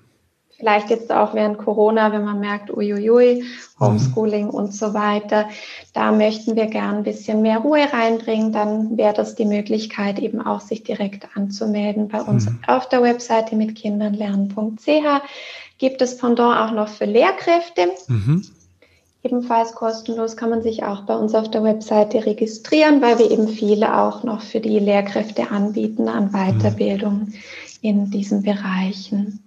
[0.58, 3.44] vielleicht jetzt auch während Corona, wenn man merkt, uiuiui,
[3.80, 4.54] Homeschooling mhm.
[4.54, 5.50] und so weiter,
[5.94, 10.46] da möchten wir gern ein bisschen mehr Ruhe reinbringen, dann wäre das die Möglichkeit, eben
[10.46, 12.60] auch sich direkt anzumelden bei uns mhm.
[12.68, 15.22] auf der Webseite mit kindernlernen.ch.
[15.80, 17.90] Gibt es Pendant auch noch für Lehrkräfte.
[18.08, 18.46] Mhm.
[19.24, 23.48] Ebenfalls kostenlos kann man sich auch bei uns auf der Webseite registrieren, weil wir eben
[23.48, 27.34] viele auch noch für die Lehrkräfte anbieten an Weiterbildung mhm.
[27.82, 29.43] in diesen Bereichen.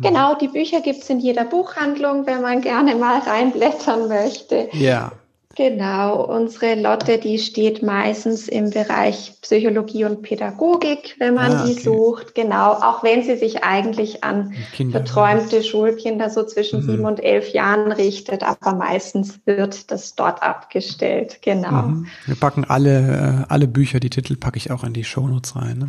[0.00, 4.68] Genau, die Bücher gibt es in jeder Buchhandlung, wenn man gerne mal reinblättern möchte.
[4.72, 5.12] Ja.
[5.58, 11.74] Genau, unsere Lotte, die steht meistens im Bereich Psychologie und Pädagogik, wenn man ah, okay.
[11.74, 12.36] die sucht.
[12.36, 15.00] Genau, auch wenn sie sich eigentlich an Kinder.
[15.00, 16.86] verträumte Schulkinder so zwischen mhm.
[16.86, 21.42] sieben und elf Jahren richtet, aber meistens wird das dort abgestellt.
[21.42, 21.88] Genau.
[21.88, 22.06] Mhm.
[22.26, 25.78] Wir packen alle, äh, alle Bücher, die Titel packe ich auch in die Shownotes rein.
[25.78, 25.88] Ne?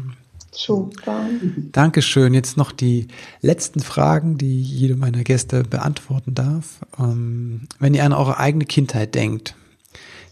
[0.51, 1.29] Super.
[1.71, 2.33] Dankeschön.
[2.33, 3.07] Jetzt noch die
[3.41, 6.79] letzten Fragen, die jede meiner Gäste beantworten darf.
[6.97, 9.55] Ähm, wenn ihr an eure eigene Kindheit denkt,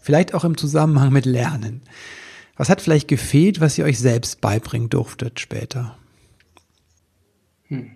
[0.01, 1.82] vielleicht auch im Zusammenhang mit Lernen,
[2.55, 5.97] was hat vielleicht gefehlt, was ihr euch selbst beibringen durftet später?
[7.68, 7.91] Hm.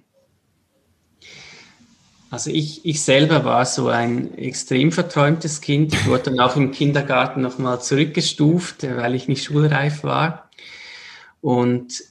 [2.30, 5.93] Also ich, ich selber war so ein extrem verträumtes Kind.
[5.93, 10.49] Ich wurde dann auch im Kindergarten nochmal zurückgestuft, weil ich nicht schulreif war.
[11.41, 12.03] Und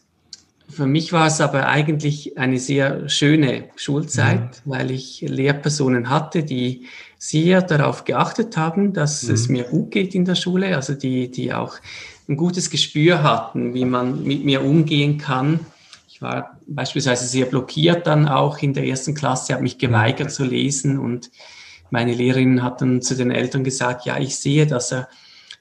[0.70, 4.70] für mich war es aber eigentlich eine sehr schöne Schulzeit, mhm.
[4.70, 6.86] weil ich Lehrpersonen hatte, die
[7.18, 9.34] sehr darauf geachtet haben, dass mhm.
[9.34, 11.74] es mir gut geht in der Schule, also die, die auch
[12.28, 15.60] ein gutes Gespür hatten, wie man mit mir umgehen kann.
[16.08, 20.32] Ich war beispielsweise sehr blockiert dann auch in der ersten Klasse, habe mich geweigert mhm.
[20.32, 21.30] zu lesen und
[21.90, 25.08] meine Lehrerin hat dann zu den Eltern gesagt, ja, ich sehe, dass er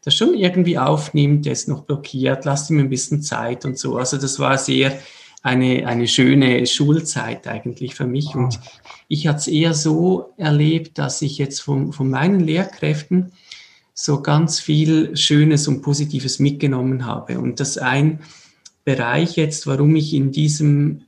[0.04, 3.98] das schon irgendwie aufnimmt, der ist noch blockiert, lasst ihm ein bisschen Zeit und so.
[3.98, 4.98] Also das war sehr
[5.42, 8.36] eine, eine schöne Schulzeit eigentlich für mich.
[8.36, 8.60] Und
[9.08, 13.32] ich hatte es eher so erlebt, dass ich jetzt von, von meinen Lehrkräften
[13.94, 17.40] so ganz viel Schönes und Positives mitgenommen habe.
[17.40, 18.20] Und das ein
[18.86, 21.02] Bereich jetzt, warum ich in diesem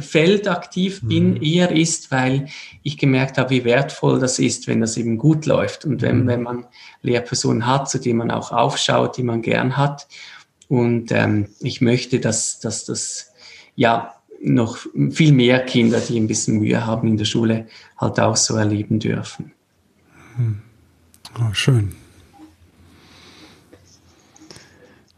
[0.00, 1.42] Feld aktiv bin, mhm.
[1.42, 2.48] eher ist, weil
[2.82, 6.26] ich gemerkt habe, wie wertvoll das ist, wenn das eben gut läuft und wenn, mhm.
[6.26, 6.66] wenn man
[7.02, 10.06] Lehrpersonen hat, zu denen man auch aufschaut, die man gern hat.
[10.68, 13.32] Und ähm, ich möchte, dass, dass das
[13.76, 14.78] ja noch
[15.10, 17.66] viel mehr Kinder, die ein bisschen Mühe haben in der Schule,
[17.96, 19.52] halt auch so erleben dürfen.
[20.36, 20.62] Mhm.
[21.38, 21.94] Oh, schön.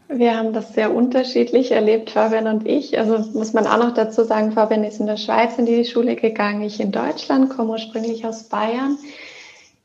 [0.09, 2.97] Wir haben das sehr unterschiedlich erlebt, Fabian und ich.
[2.97, 6.15] Also muss man auch noch dazu sagen, Fabian ist in der Schweiz in die Schule
[6.15, 8.97] gegangen, ich in Deutschland, komme ursprünglich aus Bayern.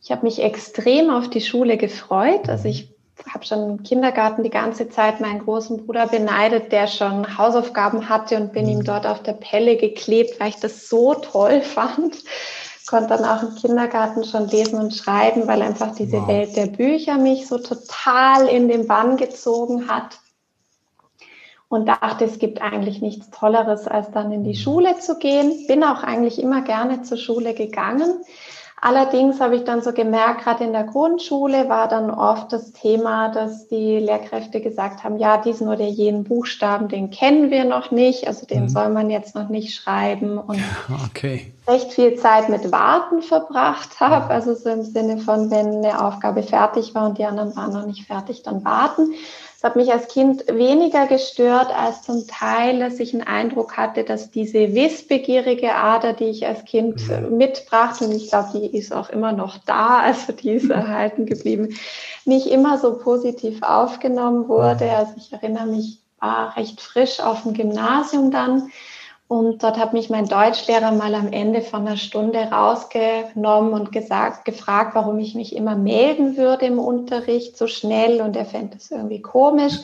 [0.00, 2.48] Ich habe mich extrem auf die Schule gefreut.
[2.48, 2.88] Also ich
[3.32, 8.36] habe schon im Kindergarten die ganze Zeit meinen großen Bruder beneidet, der schon Hausaufgaben hatte
[8.36, 8.84] und bin ihm mhm.
[8.84, 12.16] dort auf der Pelle geklebt, weil ich das so toll fand.
[12.92, 16.28] Konnte dann auch im Kindergarten schon lesen und schreiben, weil einfach diese wow.
[16.28, 20.18] Welt der Bücher mich so total in den Bann gezogen hat.
[21.72, 25.66] und dachte, es gibt eigentlich nichts Tolleres, als dann in die Schule zu gehen.
[25.68, 28.22] Bin auch eigentlich immer gerne zur Schule gegangen.
[28.84, 33.28] Allerdings habe ich dann so gemerkt, gerade in der Grundschule war dann oft das Thema,
[33.28, 38.26] dass die Lehrkräfte gesagt haben, ja, diesen oder jenen Buchstaben, den kennen wir noch nicht,
[38.26, 38.68] also den mhm.
[38.68, 40.58] soll man jetzt noch nicht schreiben und
[41.06, 41.52] okay.
[41.68, 46.42] recht viel Zeit mit Warten verbracht habe, also so im Sinne von, wenn eine Aufgabe
[46.42, 49.12] fertig war und die anderen waren noch nicht fertig, dann warten.
[49.62, 54.02] Es hat mich als Kind weniger gestört als zum Teil, dass ich einen Eindruck hatte,
[54.02, 57.36] dass diese wissbegierige Ader, die ich als Kind mhm.
[57.36, 61.76] mitbrachte, und ich glaube, die ist auch immer noch da, also die ist erhalten geblieben,
[62.24, 64.90] nicht immer so positiv aufgenommen wurde.
[64.90, 68.72] Also ich erinnere mich, war recht frisch auf dem Gymnasium dann
[69.32, 74.44] und dort hat mich mein Deutschlehrer mal am Ende von einer Stunde rausgenommen und gesagt,
[74.44, 78.20] gefragt, warum ich mich immer melden würde im Unterricht so schnell.
[78.20, 79.78] Und er fände das irgendwie komisch.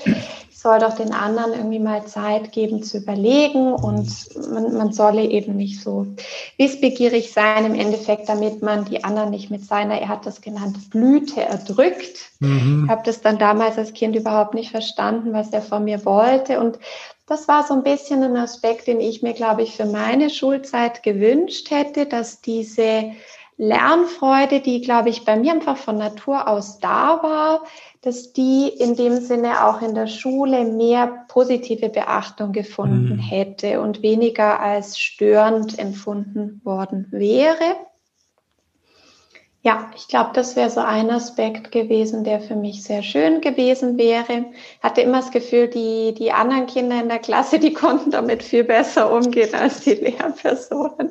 [0.51, 4.11] Ich soll doch den anderen irgendwie mal Zeit geben zu überlegen und
[4.53, 6.07] man, man solle eben nicht so
[6.59, 10.91] wissbegierig sein im Endeffekt, damit man die anderen nicht mit seiner, er hat das genannt,
[10.91, 12.33] Blüte erdrückt.
[12.41, 12.83] Mhm.
[12.85, 16.61] Ich habe das dann damals als Kind überhaupt nicht verstanden, was er von mir wollte.
[16.61, 16.79] Und
[17.29, 21.03] das war so ein bisschen ein Aspekt, den ich mir, glaube ich, für meine Schulzeit
[21.03, 23.13] gewünscht hätte, dass diese
[23.59, 27.65] Lernfreude, die, glaube ich, bei mir einfach von Natur aus da war,
[28.03, 33.19] dass die in dem Sinne auch in der Schule mehr positive Beachtung gefunden mhm.
[33.19, 37.77] hätte und weniger als störend empfunden worden wäre.
[39.63, 43.99] Ja, ich glaube, das wäre so ein Aspekt gewesen, der für mich sehr schön gewesen
[43.99, 44.47] wäre.
[44.81, 48.63] Hatte immer das Gefühl, die, die anderen Kinder in der Klasse, die konnten damit viel
[48.63, 51.11] besser umgehen als die Lehrpersonen.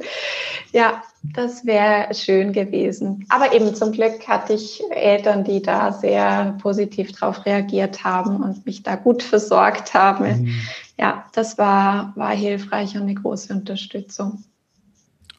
[0.71, 1.03] Ja,
[1.35, 3.25] das wäre schön gewesen.
[3.27, 8.65] Aber eben zum Glück hatte ich Eltern, die da sehr positiv drauf reagiert haben und
[8.65, 10.43] mich da gut versorgt haben.
[10.43, 10.61] Mhm.
[10.97, 14.45] Ja, das war, war hilfreich und eine große Unterstützung.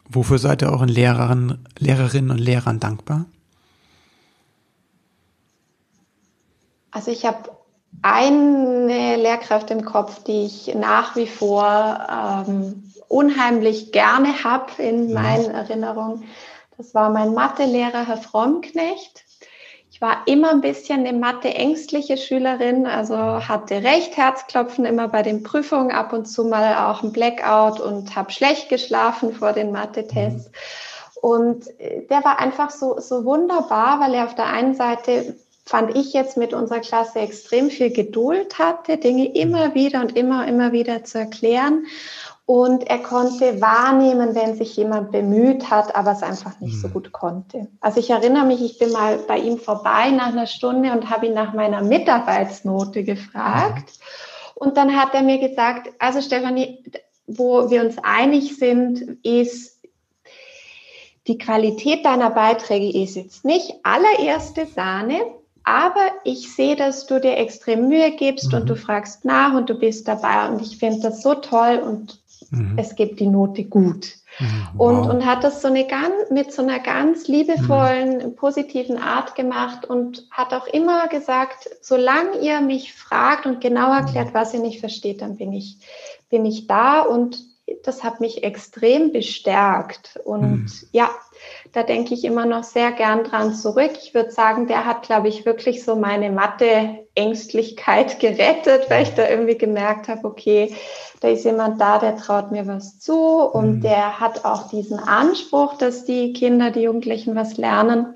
[0.09, 3.26] Wofür seid ihr euren Lehrern, Lehrerinnen und Lehrern dankbar?
[6.90, 7.50] Also ich habe
[8.02, 15.50] eine Lehrkraft im Kopf, die ich nach wie vor ähm, unheimlich gerne habe in meinen
[15.50, 16.24] Erinnerungen.
[16.76, 19.24] Das war mein Mathelehrer, Herr Frommknecht.
[19.99, 25.22] Ich war immer ein bisschen eine Mathe ängstliche Schülerin, also hatte recht Herzklopfen immer bei
[25.22, 29.72] den Prüfungen, ab und zu mal auch ein Blackout und habe schlecht geschlafen vor den
[29.72, 30.53] Mathe-Tests.
[31.20, 35.34] Und äh, der war einfach so, so wunderbar, weil er auf der einen Seite
[35.64, 40.46] fand ich jetzt mit unserer Klasse extrem viel Geduld hatte, Dinge immer wieder und immer,
[40.46, 41.86] immer wieder zu erklären.
[42.51, 46.92] Und er konnte wahrnehmen, wenn sich jemand bemüht hat, aber es einfach nicht so mhm.
[46.94, 47.68] gut konnte.
[47.82, 51.26] Also ich erinnere mich, ich bin mal bei ihm vorbei nach einer Stunde und habe
[51.26, 53.99] ihn nach meiner Mitarbeitsnote gefragt.
[54.55, 56.82] Und dann hat er mir gesagt, also Stefanie,
[57.26, 59.82] wo wir uns einig sind, ist,
[61.26, 65.20] die Qualität deiner Beiträge ist jetzt nicht allererste Sahne,
[65.64, 68.61] aber ich sehe, dass du dir extrem Mühe gibst mhm.
[68.61, 72.18] und du fragst nach und du bist dabei und ich finde das so toll und
[72.51, 72.78] Mhm.
[72.78, 74.14] Es gibt die Note gut.
[74.38, 74.68] Mhm.
[74.74, 74.88] Wow.
[74.88, 78.34] Und, und hat das so eine ganz, mit so einer ganz liebevollen, mhm.
[78.36, 84.28] positiven Art gemacht und hat auch immer gesagt, solange ihr mich fragt und genau erklärt,
[84.28, 84.34] mhm.
[84.34, 85.78] was ihr nicht versteht, dann bin ich,
[86.30, 87.44] bin ich da und
[87.82, 90.18] das hat mich extrem bestärkt.
[90.24, 90.88] Und mhm.
[90.92, 91.11] ja,
[91.73, 93.93] da denke ich immer noch sehr gern dran zurück.
[94.03, 99.29] Ich würde sagen, der hat, glaube ich, wirklich so meine Mathe-Ängstlichkeit gerettet, weil ich da
[99.29, 100.75] irgendwie gemerkt habe, okay,
[101.21, 103.81] da ist jemand da, der traut mir was zu und mhm.
[103.83, 108.14] der hat auch diesen Anspruch, dass die Kinder, die Jugendlichen was lernen.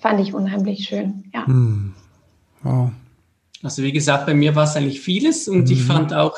[0.00, 1.44] Fand ich unheimlich schön, ja.
[1.46, 1.94] Mhm.
[2.62, 2.90] Wow.
[3.62, 5.72] Also wie gesagt, bei mir war es eigentlich vieles und mhm.
[5.72, 6.36] ich fand auch,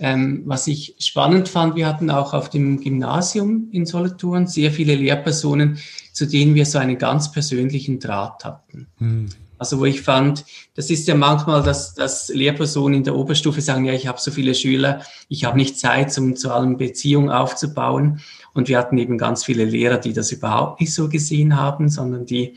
[0.00, 4.94] ähm, was ich spannend fand, wir hatten auch auf dem Gymnasium in Solothurn sehr viele
[4.94, 5.78] Lehrpersonen,
[6.12, 8.86] zu denen wir so einen ganz persönlichen Draht hatten.
[8.98, 9.28] Mhm.
[9.58, 10.44] Also wo ich fand,
[10.74, 14.30] das ist ja manchmal, dass, dass Lehrpersonen in der Oberstufe sagen, ja, ich habe so
[14.30, 18.20] viele Schüler, ich habe nicht Zeit, um zu allen Beziehungen aufzubauen.
[18.54, 22.24] Und wir hatten eben ganz viele Lehrer, die das überhaupt nicht so gesehen haben, sondern
[22.24, 22.54] die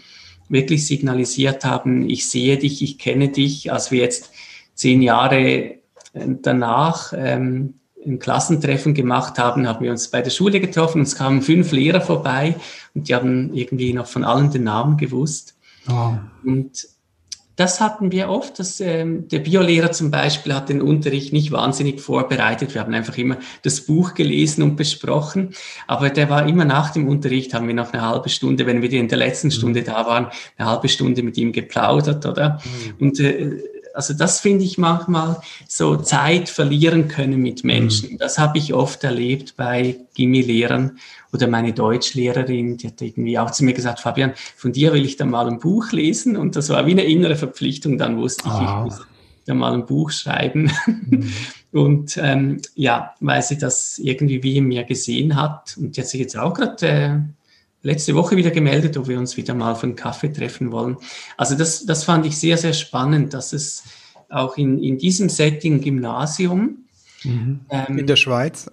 [0.48, 3.72] wirklich signalisiert haben, ich sehe dich, ich kenne dich.
[3.72, 4.32] Als wir jetzt
[4.76, 5.81] zehn Jahre
[6.14, 11.04] danach ähm, ein Klassentreffen gemacht haben, haben wir uns bei der Schule getroffen.
[11.04, 12.56] Es kamen fünf Lehrer vorbei
[12.94, 15.56] und die haben irgendwie noch von allen den Namen gewusst.
[15.90, 16.14] Oh.
[16.44, 16.88] Und
[17.58, 22.02] das hatten wir oft, dass ähm, der Biolehrer zum Beispiel hat den Unterricht nicht wahnsinnig
[22.02, 22.74] vorbereitet.
[22.74, 25.54] Wir haben einfach immer das Buch gelesen und besprochen.
[25.86, 28.92] Aber der war immer nach dem Unterricht, haben wir noch eine halbe Stunde, wenn wir
[28.92, 29.52] in der letzten mhm.
[29.52, 32.60] Stunde da waren, eine halbe Stunde mit ihm geplaudert, oder?
[32.64, 33.06] Mhm.
[33.06, 33.60] Und äh,
[33.94, 38.14] also das finde ich manchmal so Zeit verlieren können mit Menschen.
[38.14, 38.18] Mhm.
[38.18, 40.98] Das habe ich oft erlebt bei Gimmi-Lehrern
[41.34, 45.18] oder meine Deutschlehrerin, die hat irgendwie auch zu mir gesagt, Fabian, von dir will ich
[45.18, 48.54] dann mal ein Buch lesen und das war wie eine innere Verpflichtung, dann wusste ich,
[48.54, 48.62] oh.
[48.62, 49.02] ich muss
[49.46, 50.72] dann mal ein Buch schreiben.
[50.86, 51.32] Mhm.
[51.72, 56.08] Und ähm, ja, weil sie das irgendwie wie in mir gesehen hat und die hat
[56.10, 57.20] sich jetzt auch gerade äh,
[57.84, 60.98] letzte Woche wieder gemeldet, ob wir uns wieder mal für einen Kaffee treffen wollen.
[61.38, 63.84] Also das, das fand ich sehr, sehr spannend, dass es
[64.30, 66.86] auch in, in diesem Setting Gymnasium.
[67.24, 67.60] Mhm.
[67.70, 68.72] Ähm, in der Schweiz.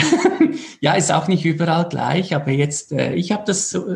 [0.80, 3.86] ja, ist auch nicht überall gleich, aber jetzt, äh, ich habe das so,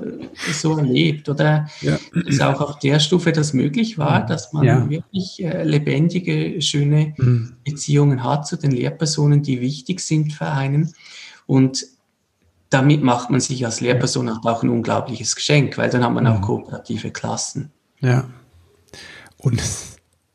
[0.52, 1.98] so, erlebt, oder ja.
[2.24, 4.26] dass auch auf der Stufe das möglich war, mhm.
[4.28, 4.88] dass man ja.
[4.88, 7.56] wirklich äh, lebendige, schöne mhm.
[7.64, 10.94] Beziehungen hat zu den Lehrpersonen, die wichtig sind für einen.
[11.44, 11.84] Und
[12.70, 16.26] damit macht man sich als Lehrperson halt auch ein unglaubliches Geschenk, weil dann hat man
[16.26, 17.70] auch kooperative Klassen.
[18.00, 18.24] Ja.
[19.38, 19.62] Und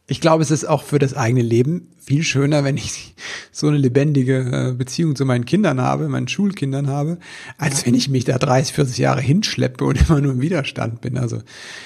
[0.07, 3.15] ich glaube, es ist auch für das eigene Leben viel schöner, wenn ich
[3.51, 7.17] so eine lebendige äh, Beziehung zu meinen Kindern habe, meinen Schulkindern habe,
[7.57, 11.17] als wenn ich mich da 30, 40 Jahre hinschleppe und immer nur im Widerstand bin.
[11.17, 11.37] Also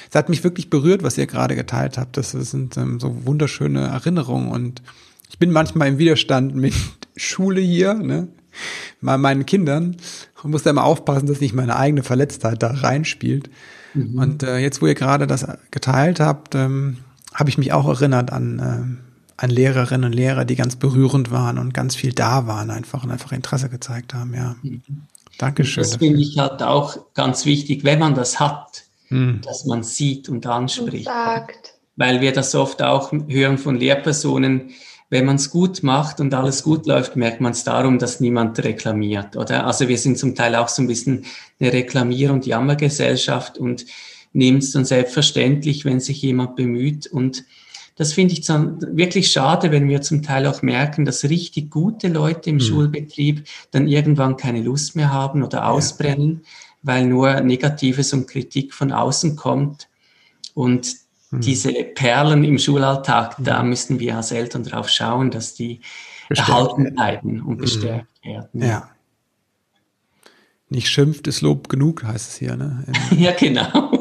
[0.09, 2.17] es hat mich wirklich berührt, was ihr gerade geteilt habt.
[2.17, 4.81] Das sind ähm, so wunderschöne Erinnerungen und
[5.29, 6.73] ich bin manchmal im Widerstand mit
[7.15, 8.27] Schule hier, ne?
[9.01, 9.97] Mal meinen Kindern
[10.43, 13.49] und muss da immer aufpassen, dass nicht meine eigene Verletztheit da reinspielt.
[13.93, 14.17] Mhm.
[14.17, 16.97] Und äh, jetzt, wo ihr gerade das geteilt habt, ähm,
[17.33, 21.57] habe ich mich auch erinnert an, äh, an Lehrerinnen und Lehrer, die ganz berührend waren
[21.57, 24.33] und ganz viel da waren einfach und einfach Interesse gezeigt haben.
[24.33, 24.55] Ja.
[24.61, 24.81] Mhm.
[25.37, 25.83] Dankeschön.
[25.83, 29.41] Das finde ich halt auch ganz wichtig, wenn man das hat, mhm.
[29.41, 31.07] dass man sieht und anspricht.
[31.07, 31.73] Und sagt.
[31.97, 34.71] Weil wir das oft auch hören von Lehrpersonen,
[35.09, 38.63] wenn man es gut macht und alles gut läuft, merkt man es darum, dass niemand
[38.63, 39.65] reklamiert, oder?
[39.67, 41.25] Also wir sind zum Teil auch so ein bisschen
[41.59, 43.85] eine Reklamier- und Jammergesellschaft und
[44.33, 47.07] nehmen es dann selbstverständlich, wenn sich jemand bemüht.
[47.07, 47.45] Und
[47.95, 52.09] das finde ich dann wirklich schade, wenn wir zum Teil auch merken, dass richtig gute
[52.09, 52.61] Leute im mhm.
[52.61, 56.49] Schulbetrieb dann irgendwann keine Lust mehr haben oder ausbrennen, ja.
[56.81, 59.87] weil nur Negatives und Kritik von außen kommt.
[60.53, 61.04] Und
[61.35, 61.41] Mhm.
[61.41, 63.69] Diese Perlen im Schulalltag, da mhm.
[63.69, 65.81] müssen wir als Eltern drauf schauen, dass die
[66.29, 67.61] bestärkt erhalten bleiben und mhm.
[67.61, 68.61] bestärkt werden.
[68.61, 68.89] Ja.
[70.69, 72.83] Nicht schimpft ist Lob genug, heißt es hier, ne?
[73.17, 73.91] ja, genau.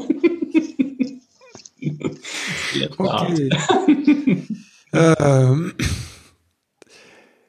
[2.99, 3.51] okay.
[4.93, 5.75] ähm,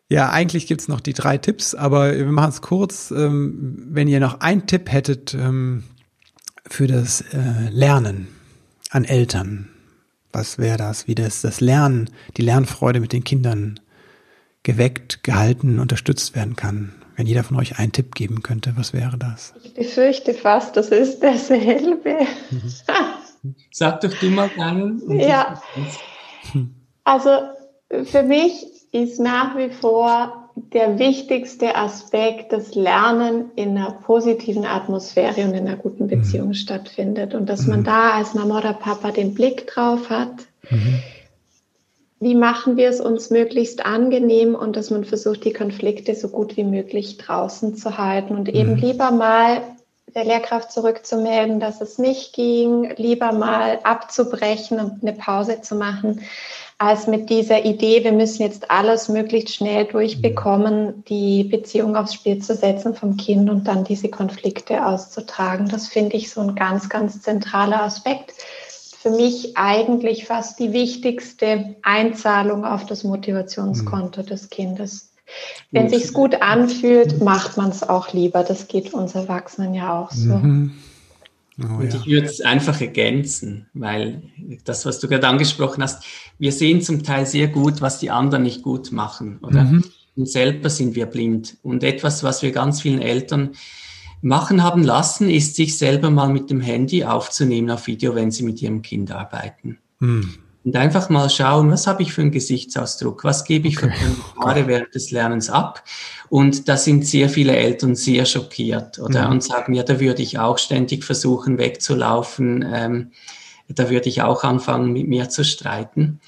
[0.09, 3.11] ja, eigentlich gibt es noch die drei Tipps, aber wir machen es kurz.
[3.11, 5.83] Ähm, wenn ihr noch einen Tipp hättet ähm,
[6.67, 8.27] für das äh, Lernen
[8.91, 9.69] an Eltern,
[10.36, 11.07] was wäre das?
[11.07, 13.79] Wie das, das Lernen, die Lernfreude mit den Kindern
[14.63, 16.93] geweckt, gehalten, unterstützt werden kann?
[17.15, 19.53] Wenn jeder von euch einen Tipp geben könnte, was wäre das?
[19.63, 22.27] Ich befürchte fast, das ist dasselbe.
[23.71, 25.21] Sag doch du mal, Daniel.
[25.21, 25.61] Ja.
[27.05, 27.29] Also
[28.03, 35.43] für mich ist nach wie vor der wichtigste Aspekt, das Lernen in einer positiven Atmosphäre
[35.43, 36.53] und in einer guten Beziehung mhm.
[36.53, 37.34] stattfindet.
[37.34, 37.72] Und dass mhm.
[37.72, 40.47] man da als Mama oder Papa den Blick drauf hat.
[40.70, 40.99] Mhm.
[42.22, 46.56] Wie machen wir es uns möglichst angenehm und dass man versucht, die Konflikte so gut
[46.56, 48.78] wie möglich draußen zu halten und eben mhm.
[48.78, 49.62] lieber mal
[50.16, 56.22] der Lehrkraft zurückzumelden, dass es nicht ging, lieber mal abzubrechen und eine Pause zu machen,
[56.78, 62.39] als mit dieser Idee, wir müssen jetzt alles möglichst schnell durchbekommen, die Beziehung aufs Spiel
[62.39, 65.69] zu setzen vom Kind und dann diese Konflikte auszutragen.
[65.69, 68.34] Das finde ich so ein ganz, ganz zentraler Aspekt.
[69.01, 74.26] Für mich eigentlich fast die wichtigste Einzahlung auf das Motivationskonto mhm.
[74.26, 75.11] des Kindes.
[75.71, 78.43] Wenn sich's gut anfühlt, macht man es auch lieber.
[78.43, 80.36] Das geht uns Erwachsenen ja auch so.
[80.36, 80.73] Mhm.
[81.62, 81.99] Oh, und ja.
[81.99, 84.24] ich würde es einfach ergänzen, weil
[84.66, 86.03] das, was du gerade angesprochen hast,
[86.38, 89.64] wir sehen zum Teil sehr gut, was die anderen nicht gut machen, oder?
[89.64, 89.84] Mhm.
[90.18, 91.58] Und selber sind wir blind.
[91.64, 93.51] Und etwas, was wir ganz vielen Eltern
[94.22, 98.43] machen haben lassen, ist, sich selber mal mit dem Handy aufzunehmen auf Video, wenn sie
[98.43, 99.78] mit ihrem Kind arbeiten.
[99.99, 100.36] Mhm.
[100.66, 103.91] Und einfach mal schauen, was habe ich für einen Gesichtsausdruck, was gebe ich okay.
[103.91, 105.84] für Kommentare während des Lernens ab.
[106.28, 109.34] Und da sind sehr viele Eltern sehr schockiert oder mhm.
[109.34, 113.11] und sagen, ja, da würde ich auch ständig versuchen wegzulaufen, ähm,
[113.68, 116.20] da würde ich auch anfangen, mit mir zu streiten.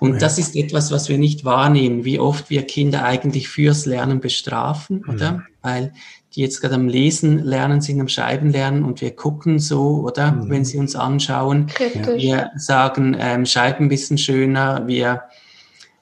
[0.00, 0.18] Und ja.
[0.18, 5.02] das ist etwas, was wir nicht wahrnehmen, wie oft wir Kinder eigentlich fürs Lernen bestrafen,
[5.06, 5.14] mhm.
[5.14, 5.42] oder?
[5.60, 5.92] Weil
[6.34, 10.32] die jetzt gerade am Lesen lernen sind, am Schreiben lernen und wir gucken so, oder?
[10.32, 10.50] Mhm.
[10.50, 11.66] Wenn sie uns anschauen.
[11.66, 12.22] Kritisch.
[12.22, 15.22] Wir sagen, ähm, schreiben ein bisschen schöner, wir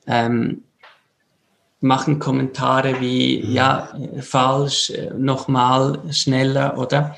[0.07, 0.63] ähm,
[1.81, 3.53] machen Kommentare wie, mhm.
[3.53, 3.89] ja,
[4.21, 7.17] falsch, äh, nochmal schneller, oder?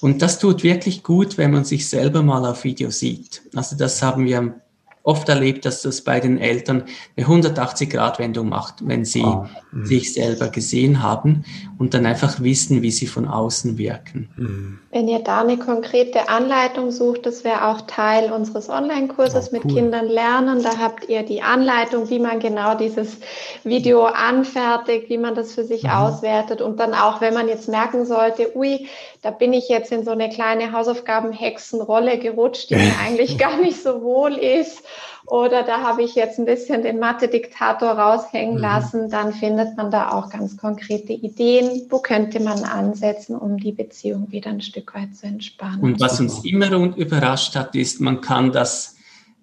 [0.00, 3.42] Und das tut wirklich gut, wenn man sich selber mal auf Video sieht.
[3.54, 4.54] Also das haben wir
[5.02, 6.84] oft erlebt, dass das bei den Eltern
[7.16, 9.46] eine 180-Grad-Wendung macht, wenn sie oh.
[9.70, 9.86] mhm.
[9.86, 11.44] sich selber gesehen haben
[11.78, 14.80] und dann einfach wissen, wie sie von außen wirken.
[14.90, 19.64] Wenn ihr da eine konkrete Anleitung sucht, das wäre auch Teil unseres Online-Kurses oh, cool.
[19.64, 20.62] mit Kindern lernen.
[20.62, 23.18] Da habt ihr die Anleitung, wie man genau dieses
[23.64, 25.90] Video anfertigt, wie man das für sich mhm.
[25.90, 28.88] auswertet und dann auch, wenn man jetzt merken sollte, ui,
[29.22, 33.82] da bin ich jetzt in so eine kleine Hausaufgaben-Hexenrolle gerutscht, die mir eigentlich gar nicht
[33.82, 34.82] so wohl ist
[35.26, 38.60] oder da habe ich jetzt ein bisschen den Mathe-Diktator raushängen mhm.
[38.60, 43.72] lassen, dann findet man da auch ganz konkrete Ideen, wo könnte man ansetzen, um die
[43.72, 45.80] Beziehung wieder ein Stück weit zu entspannen.
[45.80, 48.93] Und was uns immer überrascht hat, ist, man kann das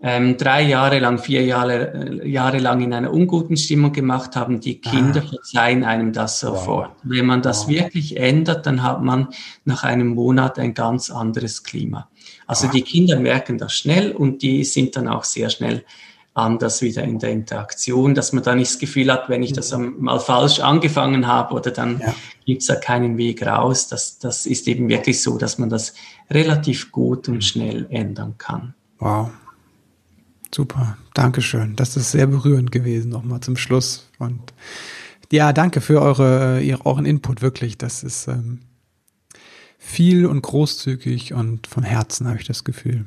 [0.04, 4.60] ähm, drei Jahre lang, vier Jahre, äh, Jahre lang in einer unguten Stimmung gemacht haben,
[4.60, 5.30] die Kinder ah.
[5.30, 6.90] verzeihen einem das sofort.
[6.90, 6.98] Wow.
[7.04, 7.70] Wenn man das wow.
[7.70, 9.28] wirklich ändert, dann hat man
[9.64, 12.10] nach einem Monat ein ganz anderes Klima.
[12.48, 12.74] Also wow.
[12.74, 15.86] die Kinder merken das schnell und die sind dann auch sehr schnell
[16.34, 19.76] anders wieder in der Interaktion, dass man da nicht das Gefühl hat, wenn ich das
[19.78, 22.16] mal falsch angefangen habe oder dann ja.
[22.46, 23.88] gibt es da keinen Weg raus.
[23.88, 25.94] Das, das ist eben wirklich so, dass man das
[26.30, 28.74] relativ gut und schnell ändern kann.
[29.00, 29.30] Wow.
[30.54, 31.76] Super, Dankeschön.
[31.76, 34.10] Das ist sehr berührend gewesen, nochmal zum Schluss.
[34.20, 34.54] Und
[35.32, 37.78] ja, danke für eure, äh, euren Input, wirklich.
[37.78, 38.60] Das ist ähm,
[39.78, 43.06] viel und großzügig und vom Herzen habe ich das Gefühl.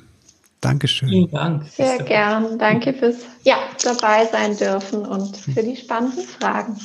[0.60, 1.10] Dankeschön.
[1.10, 1.68] Vielen Dank.
[1.68, 2.58] Sehr gern.
[2.58, 6.78] Danke fürs ja, dabei sein dürfen und für die spannenden Fragen.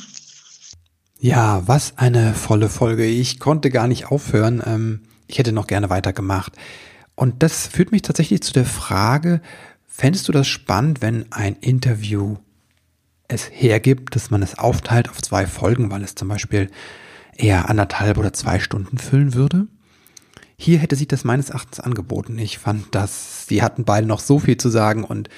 [1.18, 3.06] Ja, was eine volle Folge.
[3.06, 4.62] Ich konnte gar nicht aufhören.
[4.64, 6.52] Ähm, ich hätte noch gerne weitergemacht.
[7.14, 9.40] Und das führt mich tatsächlich zu der Frage,
[9.92, 12.36] Fändest du das spannend, wenn ein Interview
[13.26, 16.70] es hergibt, dass man es aufteilt auf zwei Folgen, weil es zum Beispiel
[17.36, 19.66] eher anderthalb oder zwei Stunden füllen würde?
[20.56, 22.38] Hier hätte sich das meines Erachtens angeboten.
[22.38, 25.28] Ich fand, dass sie hatten beide noch so viel zu sagen und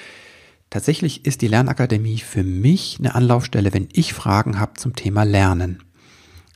[0.69, 5.81] tatsächlich ist die Lernakademie für mich eine Anlaufstelle, wenn ich Fragen habe zum Thema Lernen.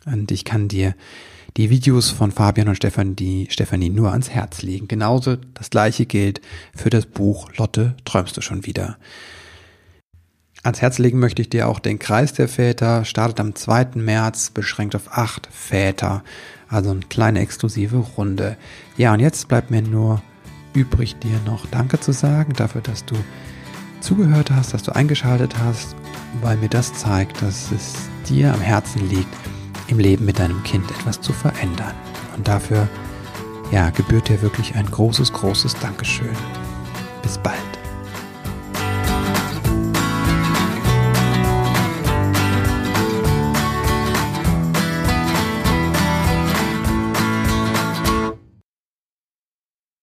[0.06, 0.96] Und ich kann dir
[1.58, 4.88] die Videos von Fabian und Stefan, die Stefanie nur ans Herz legen.
[4.88, 6.40] Genauso das gleiche gilt
[6.76, 8.98] für das Buch Lotte, träumst du schon wieder.
[10.62, 13.90] Ans Herz legen möchte ich dir auch den Kreis der Väter, startet am 2.
[13.96, 16.24] März, beschränkt auf acht Väter.
[16.70, 18.58] Also eine kleine exklusive Runde.
[18.98, 20.22] Ja, und jetzt bleibt mir nur
[20.74, 23.16] übrig, dir noch Danke zu sagen dafür, dass du
[24.00, 25.96] zugehört hast, dass du eingeschaltet hast,
[26.42, 27.96] weil mir das zeigt, dass es
[28.30, 29.34] dir am Herzen liegt,
[29.88, 31.96] im Leben mit deinem Kind etwas zu verändern.
[32.36, 32.88] Und dafür,
[33.72, 36.36] ja, gebührt dir wirklich ein großes, großes Dankeschön.
[37.22, 37.77] Bis bald.